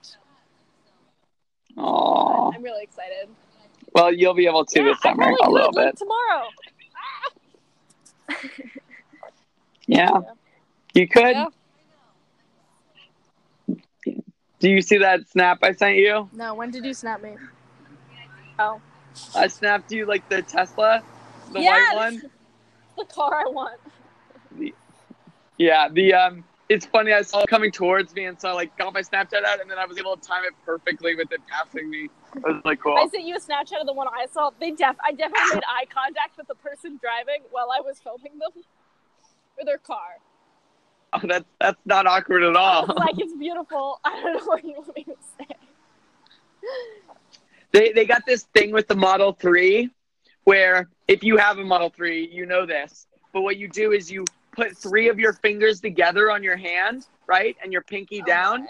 [1.76, 3.30] Oh, I'm really excited.
[3.94, 5.98] well, you'll be able to yeah, this summer a little bit.
[5.98, 6.50] tomorrow.
[9.88, 10.20] Yeah,
[10.96, 11.36] you could.
[11.36, 11.46] Yeah.
[14.60, 16.30] Do you see that snap I sent you?
[16.34, 17.36] No, when did you snap me?
[18.58, 18.82] Oh,
[19.36, 21.04] I snapped you like the Tesla,
[21.52, 22.22] the Yeah, white one.
[22.98, 23.80] the car I want.
[25.58, 26.44] Yeah, the um.
[26.68, 27.14] It's funny.
[27.14, 29.70] I saw it coming towards me, and so I like got my Snapchat out, and
[29.70, 32.10] then I was able to time it perfectly with it passing me.
[32.38, 32.98] It was like cool.
[32.98, 34.50] I sent you a Snapchat of the one I saw.
[34.60, 38.40] They def, I definitely made eye contact with the person driving while I was filming
[38.40, 38.50] them
[39.58, 40.18] with their car.
[41.24, 42.88] That's that's not awkward at all.
[42.98, 44.00] like, it's beautiful.
[44.06, 45.48] I don't know what you want me to say.
[47.72, 49.90] they they got this thing with the Model 3
[50.46, 53.08] where if you have a Model 3, you know this.
[53.34, 57.08] But what you do is you put three of your fingers together on your hand,
[57.28, 57.56] right?
[57.62, 58.68] And your pinky down,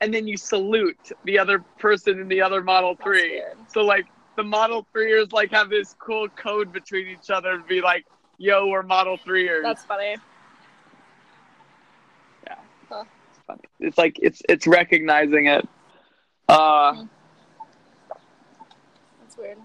[0.00, 3.30] and then you salute the other person in the other Model That's 3.
[3.30, 3.56] weird.
[3.68, 7.80] So like the Model 3ers like have this cool code between each other and be
[7.82, 8.06] like,
[8.38, 10.16] "Yo, we're Model 3ers." That's funny.
[12.46, 13.68] It's funny.
[13.80, 15.68] It's like it's it's recognizing it.
[16.48, 17.04] Uh,
[19.20, 19.58] That's weird.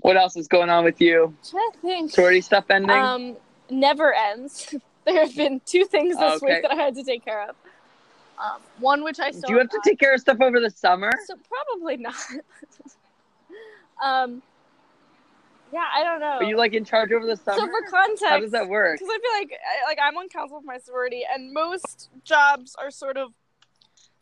[0.00, 1.34] what else is going on with you?
[1.48, 2.10] trying think.
[2.12, 2.90] Sorority stuff ending?
[2.90, 3.36] Um,
[3.70, 4.74] never ends.
[5.04, 6.54] there have been two things this Okay.
[6.54, 7.56] week that I had to take care of.
[8.38, 10.70] Um, one which I still Do you have to take care of stuff over the
[10.70, 11.10] summer?
[11.26, 12.14] So probably not.
[14.04, 14.42] um,
[15.76, 16.26] yeah, I don't know.
[16.38, 17.58] Are you like in charge over the summer?
[17.58, 18.98] so for context, How does that work?
[18.98, 22.74] Because I feel like I- like I'm on council for my sorority, and most jobs
[22.78, 23.32] are sort of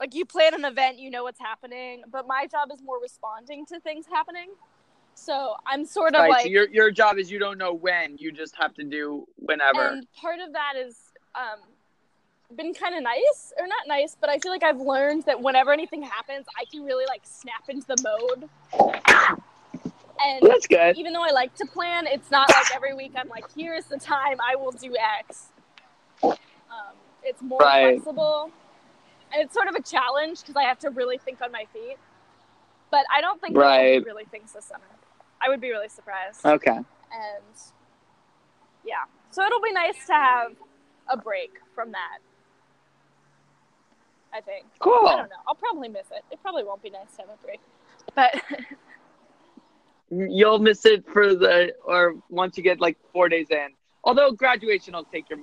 [0.00, 3.64] like you plan an event, you know what's happening, but my job is more responding
[3.66, 4.48] to things happening.
[5.14, 6.30] So I'm sort of Right.
[6.30, 8.16] like, so your your job is you don't know when.
[8.18, 9.90] You just have to do whenever.
[9.90, 10.96] and part of that is
[11.36, 11.60] um,
[12.56, 15.72] been kind of nice, or not nice, but I feel like I've learned that whenever
[15.72, 18.50] anything happens, I can really like snap into the mode.
[20.22, 20.96] And that's good.
[20.96, 23.98] even though I like to plan, it's not like every week I'm like, here's the
[23.98, 25.48] time I will do X.
[26.22, 26.36] Um,
[27.22, 27.94] it's more Right.
[28.00, 28.50] flexible,
[29.32, 31.96] and it's sort of a challenge because I have to really think on my feet.
[32.90, 34.04] But I don't think Right.
[34.04, 34.84] really thinks this summer.
[35.40, 36.44] I would be really surprised.
[36.44, 36.70] Okay.
[36.76, 37.44] And
[38.84, 40.52] yeah, so it'll be nice to have
[41.08, 42.18] a break from that.
[44.32, 44.66] I think.
[44.80, 45.06] Cool.
[45.06, 45.36] I don't know.
[45.46, 46.24] I'll probably miss it.
[46.30, 47.60] It probably won't be nice to have a break,
[48.14, 48.34] but
[50.10, 53.68] You'll miss it for the or once you get like four days in.
[54.04, 55.40] Although graduation will take your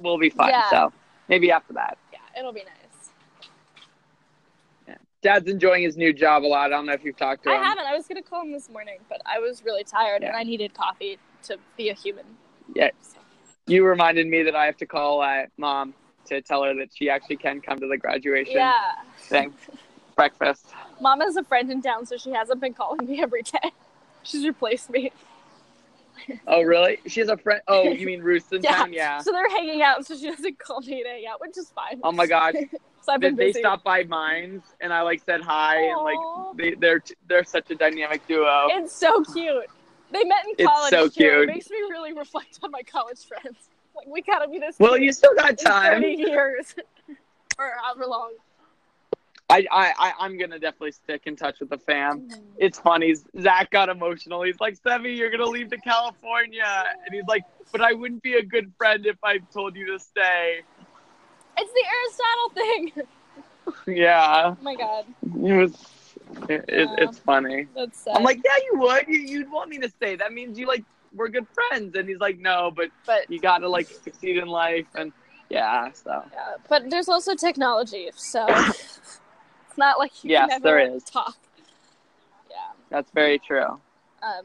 [0.00, 0.50] will be fine.
[0.50, 0.70] Yeah.
[0.70, 0.92] So
[1.28, 1.98] maybe after that.
[2.12, 2.76] Yeah, it'll be nice.
[5.22, 6.66] Dad's enjoying his new job a lot.
[6.66, 7.60] I don't know if you've talked to I him.
[7.60, 7.86] I haven't.
[7.86, 10.74] I was gonna call him this morning, but I was really tired and I needed
[10.74, 12.24] coffee to be a human.
[12.74, 12.90] Yeah.
[13.00, 13.18] So,
[13.68, 15.94] You reminded me that I have to call uh, mom
[16.26, 18.94] to tell her that she actually can come to the graduation yeah.
[19.18, 19.54] thing
[20.14, 20.66] breakfast.
[21.02, 23.72] Mom has a friend in town, so she hasn't been calling me every day.
[24.22, 25.10] She's replaced me.
[26.46, 26.98] Oh really?
[27.08, 27.60] She has a friend.
[27.66, 28.76] Oh, you mean Rooston Yeah.
[28.76, 28.92] Town?
[28.92, 29.18] Yeah.
[29.20, 32.00] So they're hanging out, so she doesn't call me to hang out, which is fine.
[32.04, 32.54] Oh my gosh.
[33.02, 33.58] so I've They, been they busy.
[33.60, 37.68] stopped by mines and I like said hi and like they they're t- they're such
[37.72, 38.68] a dynamic duo.
[38.70, 39.64] It's so cute.
[40.12, 40.92] They met in college.
[40.92, 41.10] It's so too.
[41.10, 41.42] cute.
[41.42, 43.56] It makes me really reflect on my college friends.
[43.96, 44.76] Like we gotta be this.
[44.78, 46.02] Well, you still got in time.
[46.02, 46.76] Thirty years,
[47.58, 48.34] or however long.
[49.52, 52.20] I, I, I, I'm gonna definitely stick in touch with the fam.
[52.22, 52.40] Mm-hmm.
[52.56, 53.14] It's funny.
[53.40, 54.42] Zach got emotional.
[54.42, 56.64] He's like, "Sevi, you're gonna leave to California,"
[57.04, 59.98] and he's like, "But I wouldn't be a good friend if I told you to
[59.98, 60.60] stay."
[61.58, 61.84] It's the
[62.56, 63.04] Aristotle
[63.84, 63.96] thing.
[63.96, 65.74] yeah, Oh my god, it was.
[66.48, 67.66] It, it, it's funny.
[67.74, 68.16] that's sad.
[68.16, 69.06] I'm like, "Yeah, you would.
[69.06, 70.16] You, you'd want me to stay.
[70.16, 70.84] That means you like
[71.14, 74.86] we're good friends." And he's like, "No, but but you gotta like succeed in life."
[74.94, 75.12] And
[75.50, 78.46] yeah, so yeah, but there's also technology, so
[79.72, 81.02] it's not like you Yes, can never is.
[81.02, 81.34] talk.
[82.50, 82.56] Yeah.
[82.90, 83.80] that's very true.
[84.22, 84.44] um,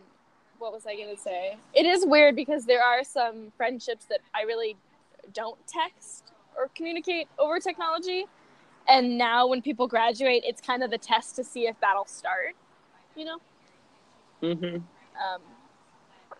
[0.58, 1.58] what was I going to say?
[1.76, 4.76] It is weird because there are some friendships that I really
[5.34, 8.26] don't text or communicate over technology.
[8.88, 12.56] And now when people graduate, it's kind of the test to see if that'll start,
[13.16, 13.38] you know?
[14.42, 14.78] Mm-hmm.
[14.78, 15.42] Um,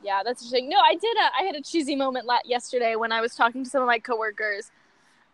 [0.02, 0.68] yeah, that's interesting.
[0.70, 1.16] No, I did.
[1.18, 3.88] A, I had a cheesy moment la- yesterday when I was talking to some of
[3.88, 4.72] my coworkers,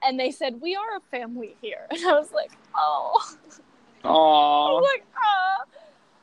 [0.06, 3.36] and they said we are a family here, and I was like, oh,
[4.04, 4.82] I Aww.
[4.82, 5.58] like, ah.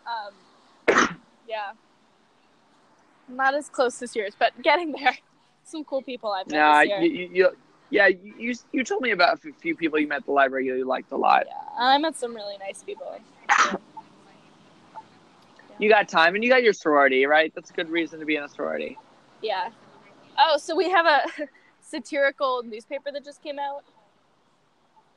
[0.07, 1.19] Um,
[1.49, 1.73] yeah,
[3.29, 5.17] not as close this year, but getting there.
[5.65, 7.01] Some cool people I've met Nah, this year.
[7.03, 7.51] you, you, you,
[7.91, 10.67] yeah, you, you you told me about a few people you met at the library
[10.67, 11.45] you liked a lot.
[11.47, 13.21] yeah, I met some really nice people.
[15.79, 17.53] You got time and you got your sorority, right?
[17.55, 18.99] That's a good reason to be in a sorority.
[19.43, 19.71] Yeah.
[20.39, 21.23] Oh, so we have a
[21.91, 23.83] satirical newspaper that just came out.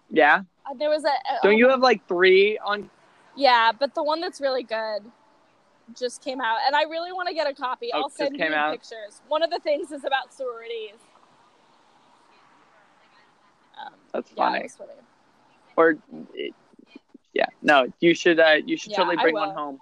[0.10, 0.42] Yeah.
[0.66, 1.08] Uh, there was a.
[1.08, 2.90] a Don't you have like three on?
[3.36, 5.04] Yeah, but the one that's really good
[5.98, 7.90] just came out, and I really want to get a copy.
[7.94, 8.72] Oh, I'll send you out?
[8.72, 9.22] pictures.
[9.28, 10.96] One of the things is about sororities.
[13.84, 14.60] Um, That's yeah, funny.
[14.60, 14.92] it was funny.
[15.76, 15.98] Or,
[16.34, 16.54] it-
[17.34, 18.40] yeah, no, you should.
[18.40, 19.80] Uh, you should Yeah, totally bring one home.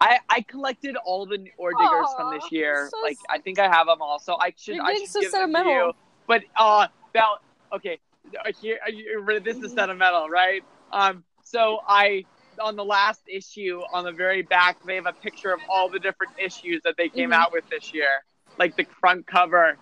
[0.00, 2.88] I I collected all the or diggers from this year.
[2.90, 5.32] so like I think I have them all, so I should I should so give
[5.32, 5.92] them to you.
[6.26, 7.38] But uh, Belle,
[7.74, 7.98] okay,
[8.44, 10.62] uh, here uh, this is sentimental, right?
[10.92, 12.24] Um, so I
[12.60, 15.98] on the last issue on the very back they have a picture of all the
[15.98, 17.34] different issues that they came Mhm.
[17.34, 18.24] out with this year,
[18.58, 19.78] like the front cover,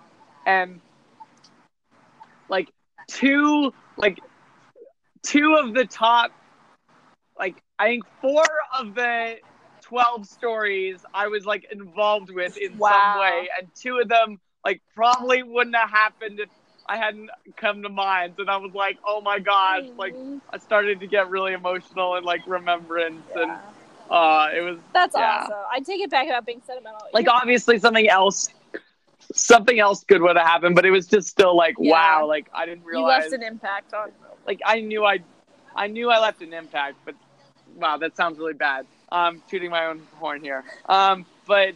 [0.46, 0.80] and
[2.48, 2.68] like
[3.08, 4.20] two like
[5.22, 6.30] two of the top
[7.38, 8.44] like I think four
[8.78, 9.38] of the
[9.95, 12.90] twelve stories I was like involved with in Wow.
[13.14, 16.49] some way, and two of them like probably wouldn't have happened if
[16.86, 18.34] I hadn't come to mind.
[18.38, 20.14] And I was like, oh my gosh, like.
[20.53, 23.51] I started to get really emotional and like remembrance, and
[24.11, 25.40] uh, it was That's yeah.
[25.42, 25.55] awesome.
[25.72, 27.01] I take it back about being sentimental.
[27.12, 28.49] like You're- obviously something else.
[29.34, 31.92] Something else good would have happened, but it was just still like, Yeah.
[31.92, 34.12] wow, like I didn't realize you left an impact on.
[34.47, 35.20] like I knew I,
[35.74, 37.14] I knew I left an impact, but
[37.77, 38.87] wow, that sounds really bad.
[39.11, 40.64] Um, tooting my own horn here.
[40.89, 41.75] Um, but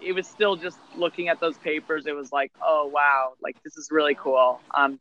[0.00, 2.06] it was still just looking at those papers.
[2.06, 4.60] It was like, oh wow, like this is really cool.
[4.74, 4.98] Um,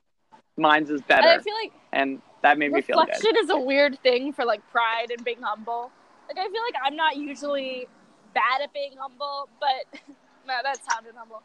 [0.58, 3.10] mine's is And better, I feel like and that made me feel good.
[3.10, 5.92] reflection is a weird thing for like pride and being humble.
[6.28, 7.88] Like I feel like I'm not usually
[8.34, 10.00] bad at being humble, but
[10.48, 11.42] no, that sounded humble.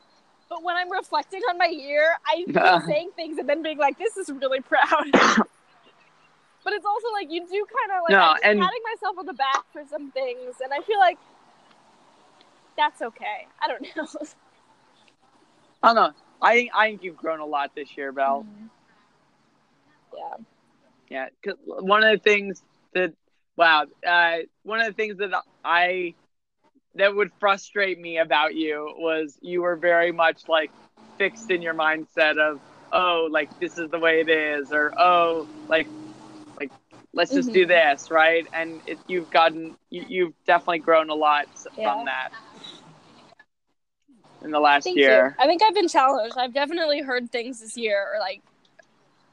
[0.48, 3.98] But when I'm reflecting on my year, I feel saying things and then being like,
[3.98, 5.06] "This is really proud."
[6.64, 9.26] but it's also like you do kind of like No, I'm and- patting myself on
[9.26, 11.18] the back for some things, and I feel like
[12.76, 13.46] that's okay.
[13.60, 14.06] I don't know.
[15.82, 16.12] I don't know.
[16.40, 18.46] I think I think you've grown a lot this year, Belle.
[20.16, 20.36] Yeah.
[21.08, 22.62] Yeah, 'cause one of the things
[22.94, 23.12] that
[23.56, 25.30] wow, uh, one of the things that
[25.64, 26.14] I
[26.94, 30.70] that would frustrate me about you was you were very much like
[31.18, 32.60] fixed in your mindset of
[32.92, 35.86] oh like this is the way it is or oh like
[37.14, 37.54] let's just Mm-hmm.
[37.54, 41.46] do this right and it, you've gotten you, you've definitely grown a lot
[41.76, 41.92] Yeah.
[41.94, 42.30] from that
[44.42, 45.44] in the last Thank year you.
[45.44, 46.36] I think I've been challenged.
[46.36, 48.42] I've definitely heard things this year or like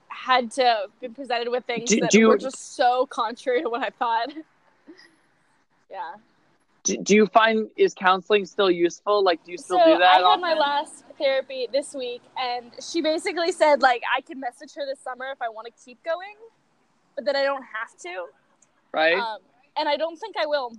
[0.09, 3.69] had to be presented with things Do- that do you- were just so contrary to
[3.69, 4.29] what I thought.
[5.89, 6.15] yeah.
[6.83, 9.23] do, do you find is counseling still useful?
[9.23, 10.21] Like, do you still so do that?
[10.21, 14.73] I had my last therapy this week, and she basically said like I can message
[14.75, 16.35] her this summer if I want to keep going,
[17.19, 18.25] but that I don't have to.
[18.93, 19.13] right?
[19.17, 19.39] Um,
[19.77, 20.71] and I don't think I will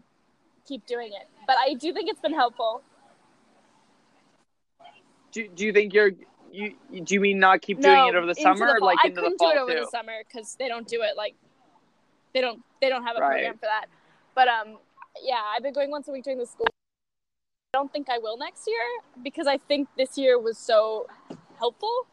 [0.66, 2.82] keep doing it, but I do think it's been helpful.
[5.32, 6.12] do, do you think you're
[6.50, 6.74] you
[7.04, 9.20] do you mean not keep doing no, it over the summer or like I into
[9.20, 9.80] the couldn't fall do it over too?
[9.84, 11.34] the summer because they don't do it like
[12.34, 13.30] they don't they don't have a Right.
[13.42, 13.86] program for that.
[14.34, 14.78] But um,
[15.22, 16.66] yeah, I've been going once a week during the school.
[17.74, 18.80] I don't think I will next year
[19.22, 21.06] because I think this year was so
[21.58, 22.06] helpful.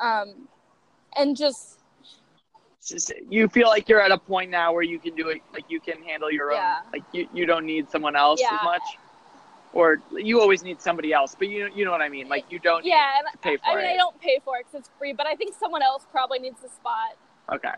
[0.00, 0.46] Um,
[1.16, 1.80] and just
[2.88, 5.64] just- you feel like you're at a point now where you can do it like
[5.68, 6.80] you can handle your Yeah.
[6.84, 8.54] own like you, you don't need someone else Yeah.
[8.56, 8.82] as much
[9.72, 12.58] or you always need somebody else but you you know what i mean like you
[12.58, 14.66] don't yeah, and need to pay for I mean it I don't pay for it
[14.66, 17.16] because it's free, but I think someone else probably needs the spot.
[17.52, 17.74] okay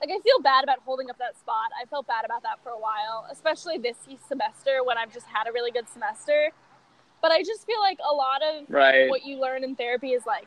[0.00, 1.70] like I feel bad about holding up that spot.
[1.80, 3.96] I felt bad about that for a while, especially this
[4.28, 6.52] semester when I've just had a really good semester.
[7.20, 10.24] But I just feel like a lot of right what you learn in therapy is
[10.24, 10.46] like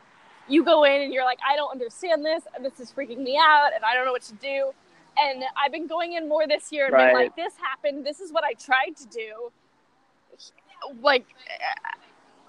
[0.52, 3.38] you go in and you're like, I don't understand this, and this is freaking me
[3.38, 4.72] out, and I don't know what to do.
[5.18, 7.14] And I've been going in more this year and being Right.
[7.14, 9.52] like, this happened, this is what I tried to do.
[11.02, 11.26] Like,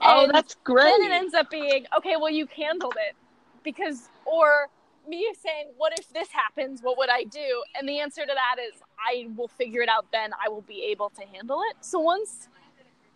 [0.02, 3.16] oh that's great then it ends up being, okay, well, you handled it.
[3.64, 4.68] Because, or
[5.08, 6.82] me saying, what if this happens?
[6.82, 7.64] What would I do?
[7.78, 10.32] And the answer to that is, I will figure it out then.
[10.46, 11.78] I will be able to handle it.
[11.82, 12.50] So once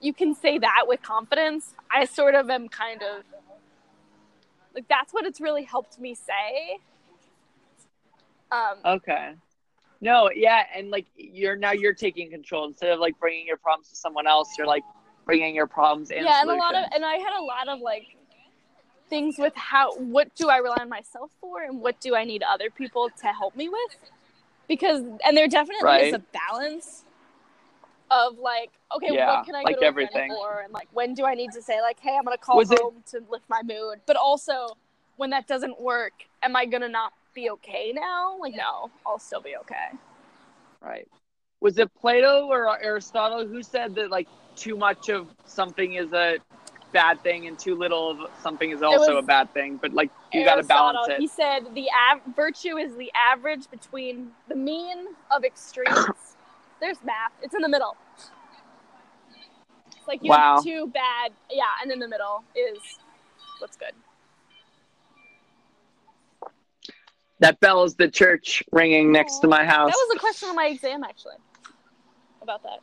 [0.01, 3.23] you can say that with confidence, I sort of am kind of
[4.77, 6.79] like, that's what it's really helped me say.
[8.49, 9.33] Um, okay
[9.99, 13.89] no yeah and like you're now you're taking control instead of like bringing your problems
[13.89, 14.83] to someone else you're like
[15.25, 17.81] bringing your problems and yeah, and a lot of, and I had a lot of
[17.81, 18.17] like
[19.09, 22.43] things with how, what do I rely on myself for, and what do I need
[22.43, 23.97] other people to help me with?
[24.67, 27.03] Because, and there definitely is a balance
[28.11, 30.31] of like, okay, Yeah, what can I like go to everything.
[30.31, 32.71] for, and like when do I need to say like, hey, I'm gonna call Was
[32.71, 34.77] it- home to lift my mood, but also
[35.17, 38.37] when that doesn't work, am I gonna not be okay now?
[38.39, 39.89] Like, no, I'll still be okay.
[40.81, 41.07] Right.
[41.59, 46.37] Was it Plato or Aristotle who said that like too much of something is a
[46.93, 49.77] bad thing and too little of something is also a bad thing?
[49.81, 53.69] But like you got to balance it He said the av- virtue is the average
[53.71, 56.36] between the mean of extremes.
[56.79, 57.31] There's math.
[57.41, 57.95] It's in the middle.
[59.87, 60.55] It's like you Wow.
[60.55, 62.99] have two bad, yeah, and in the middle is
[63.59, 63.93] what's good.
[67.39, 69.91] That bell is the church ringing next to my house.
[69.91, 71.35] That was a question on my exam actually.
[72.41, 72.79] About that.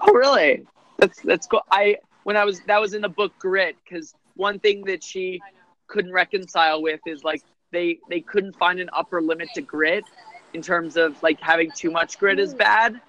[0.00, 0.66] Oh, really?
[0.98, 1.62] That's that's cool.
[1.70, 5.40] I when I was that was in the book Grit because one thing that she
[5.86, 10.04] couldn't reconcile with is like they they couldn't find an upper limit to grit
[10.54, 13.00] in terms of like having too much grit is bad.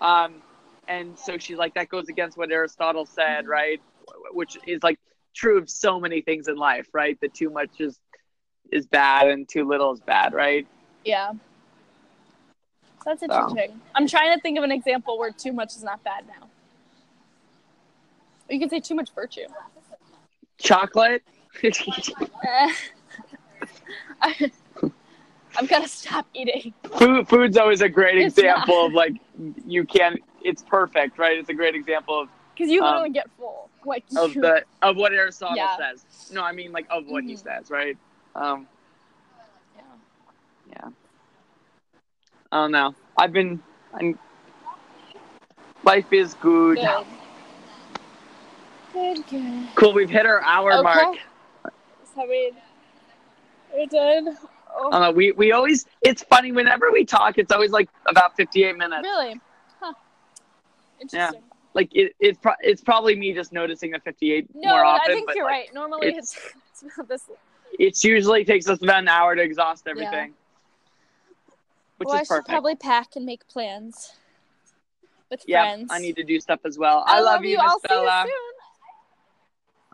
[0.00, 0.36] Um,
[0.88, 3.80] and so she's like that goes against what Aristotle said, right?
[4.32, 4.98] Which is like
[5.34, 7.18] true of so many things in life, right?
[7.20, 7.98] That too much is
[8.72, 10.66] is bad and too little is bad, right?
[11.04, 11.32] Yeah.
[13.04, 13.80] That's interesting.
[13.94, 16.48] I'm trying to think of an example where too much is not bad now.
[18.48, 19.46] You can say too much virtue.
[20.58, 21.22] Chocolate.
[24.22, 24.50] I,
[25.56, 26.72] I'm gonna stop eating.
[26.98, 28.86] Food, food's always a great It's example not.
[28.86, 29.14] of like
[29.66, 30.20] you can't.
[30.42, 31.36] It's perfect, right?
[31.38, 33.68] It's a great example of Because you Um, get full.
[33.84, 35.76] Like of you- the of what Aristotle Yeah.
[35.76, 36.30] says.
[36.32, 37.42] No, I mean like of what he Mhm.
[37.42, 37.96] says, right?
[38.34, 38.66] Um,
[39.76, 39.82] Yeah.
[40.84, 40.88] yeah.
[42.52, 42.94] I don't know.
[43.16, 43.62] I've been.
[43.94, 44.18] I'm,
[45.84, 46.78] life is good.
[46.78, 47.06] Good.
[48.92, 49.68] Good, good.
[49.76, 49.92] Cool.
[49.94, 50.82] We've hit our hour Okay.
[50.82, 51.18] mark.
[52.14, 52.52] So, I mean,
[53.72, 54.36] we're done.
[54.76, 55.10] Oh, I don't know.
[55.12, 55.86] We we always.
[56.02, 57.38] It's funny whenever we talk.
[57.38, 59.02] It's always like about fifty-eight minutes.
[59.02, 59.40] really?
[59.80, 59.92] Huh.
[61.00, 61.42] Interesting.
[61.74, 65.30] Like it, it's pro- it's probably me just noticing the fifty-eight No, more I think
[65.34, 65.74] you're like, right.
[65.74, 67.30] Normally it's- it's, it's about this.
[67.78, 70.34] It's usually takes us about an hour to exhaust everything.
[71.98, 74.12] Which well, I is should probably pack and make plans
[75.30, 75.90] with yeah, friends.
[75.92, 77.04] I need to do stuff as well.
[77.06, 78.22] I, love you, Miss I'll Bella.
[78.24, 78.52] see you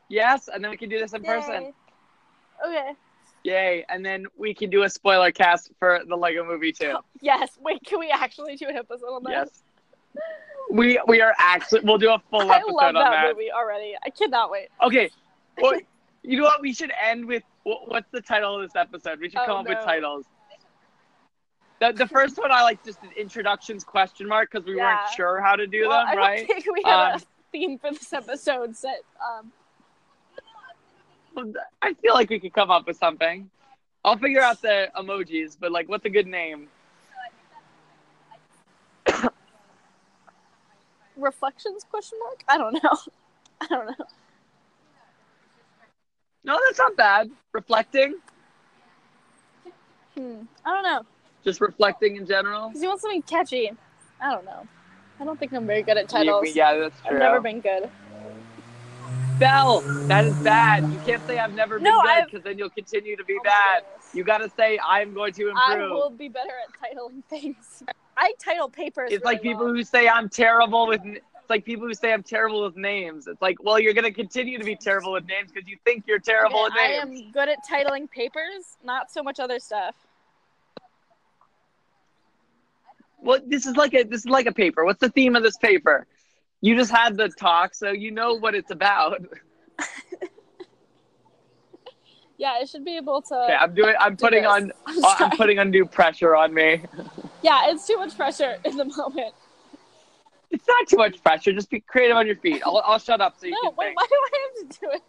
[0.09, 1.27] Yes, and then we can do this in soon.
[1.27, 1.73] person.
[2.67, 2.93] Okay.
[3.47, 3.85] Yay!
[3.89, 6.97] And then we can do a spoiler cast for the Lego Movie too.
[7.21, 7.51] Yes.
[7.61, 7.83] Wait.
[7.85, 9.31] Can we actually do an episode on that?
[9.31, 9.63] Yes.
[10.71, 13.33] We we are actually we'll do a full I episode love on that, that.
[13.35, 13.95] movie already.
[14.05, 14.69] I cannot wait.
[14.83, 15.11] Okay.
[15.59, 15.81] Well,
[16.23, 16.61] you know what?
[16.61, 19.21] We should end with what's the title of this episode?
[19.21, 20.27] We should Oh, come up with titles.
[21.81, 24.97] The, the first one I like just an introductions question mark because we Yeah.
[24.99, 26.37] weren't sure how to do well, them, I right?
[26.47, 27.23] don't think we have Um, a
[27.53, 29.01] theme for this episode set.
[29.27, 29.51] Um,
[31.83, 33.51] I feel like we could come up with something.
[34.05, 36.69] I'll figure out the emojis, but like, what's a good name?
[41.17, 42.43] reflections question mark?
[42.49, 42.97] I don't know.
[43.61, 44.07] I don't know.
[46.45, 47.31] No, that's not bad.
[47.53, 48.15] Reflecting,
[50.17, 50.43] Hmm.
[50.65, 51.03] I don't know.
[51.45, 52.69] just reflecting in general.
[52.69, 53.71] Because you want something catchy.
[54.21, 54.67] I don't know.
[55.21, 56.55] I don't think I'm very good at titles.
[56.55, 57.11] yeah, that's true.
[57.17, 57.91] I've never been good.
[59.39, 60.85] Belle, that is bad.
[60.91, 63.45] You can't say I've never been No, good because then you'll continue to be Oh
[63.45, 63.85] bad.
[64.13, 65.93] You got to say I'm going to improve.
[65.93, 67.83] I will be better at titling things.
[68.17, 69.13] I title papers.
[69.13, 69.75] It's like people well.
[69.75, 71.01] who say I'm terrible with.
[71.05, 73.27] It's like people who say I'm terrible with names.
[73.27, 76.19] It's like, well, you're gonna continue to be terrible with names because you think you're
[76.19, 79.95] terrible Okay, with I am good at titling papers, not so much other stuff.
[83.19, 84.85] Well, this is like a this is like a paper.
[84.85, 86.07] What's the theme of this paper?
[86.61, 89.23] You just had the talk, so you know what it's about.
[92.39, 93.35] Yeah, I should be able to.
[93.35, 93.95] Okay, I'm doing.
[93.99, 94.53] I'm do putting this.
[94.53, 94.73] on.
[94.87, 95.37] I'm uh, I'm sorry.
[95.39, 96.83] putting undue pressure on me.
[97.43, 99.35] Yeah, it's too much pressure in the moment.
[100.51, 101.53] It's not too much pressure.
[101.55, 102.63] Just be creative on your feet.
[102.65, 103.97] I'll, I'll shut up so you No, can wait, think.
[104.01, 105.03] why do I have to do it?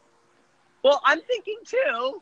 [0.83, 2.21] Well, I'm thinking too.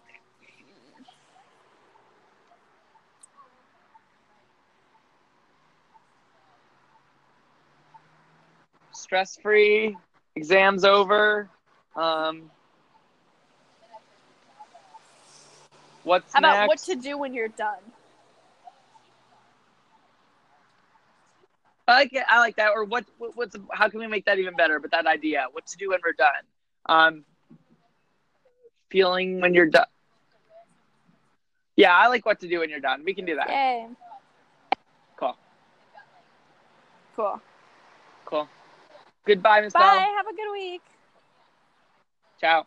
[9.05, 9.95] Stress free,
[10.35, 11.47] exams over.
[11.95, 12.49] Um,
[16.01, 16.67] what's How about next?
[16.69, 17.77] what to do when you're done?
[21.87, 22.23] I like it.
[22.27, 22.71] I like that.
[22.73, 23.05] Or what?
[23.19, 23.55] what what's?
[23.71, 24.79] How can we make that even better?
[24.79, 25.45] But that idea.
[25.51, 26.31] What to do when we're done?
[26.87, 27.25] Um,
[28.89, 29.85] feeling when you're done.
[31.75, 33.03] Yeah, I like what to do when you're done.
[33.05, 33.49] We can do that.
[33.49, 33.87] Yay.
[35.15, 35.37] Cool.
[37.15, 37.27] Cool.
[37.27, 37.41] Cool.
[39.25, 39.79] Goodbye, Miss Bye.
[39.79, 39.99] Belle.
[40.17, 40.81] Have a good week.
[42.39, 42.65] Ciao.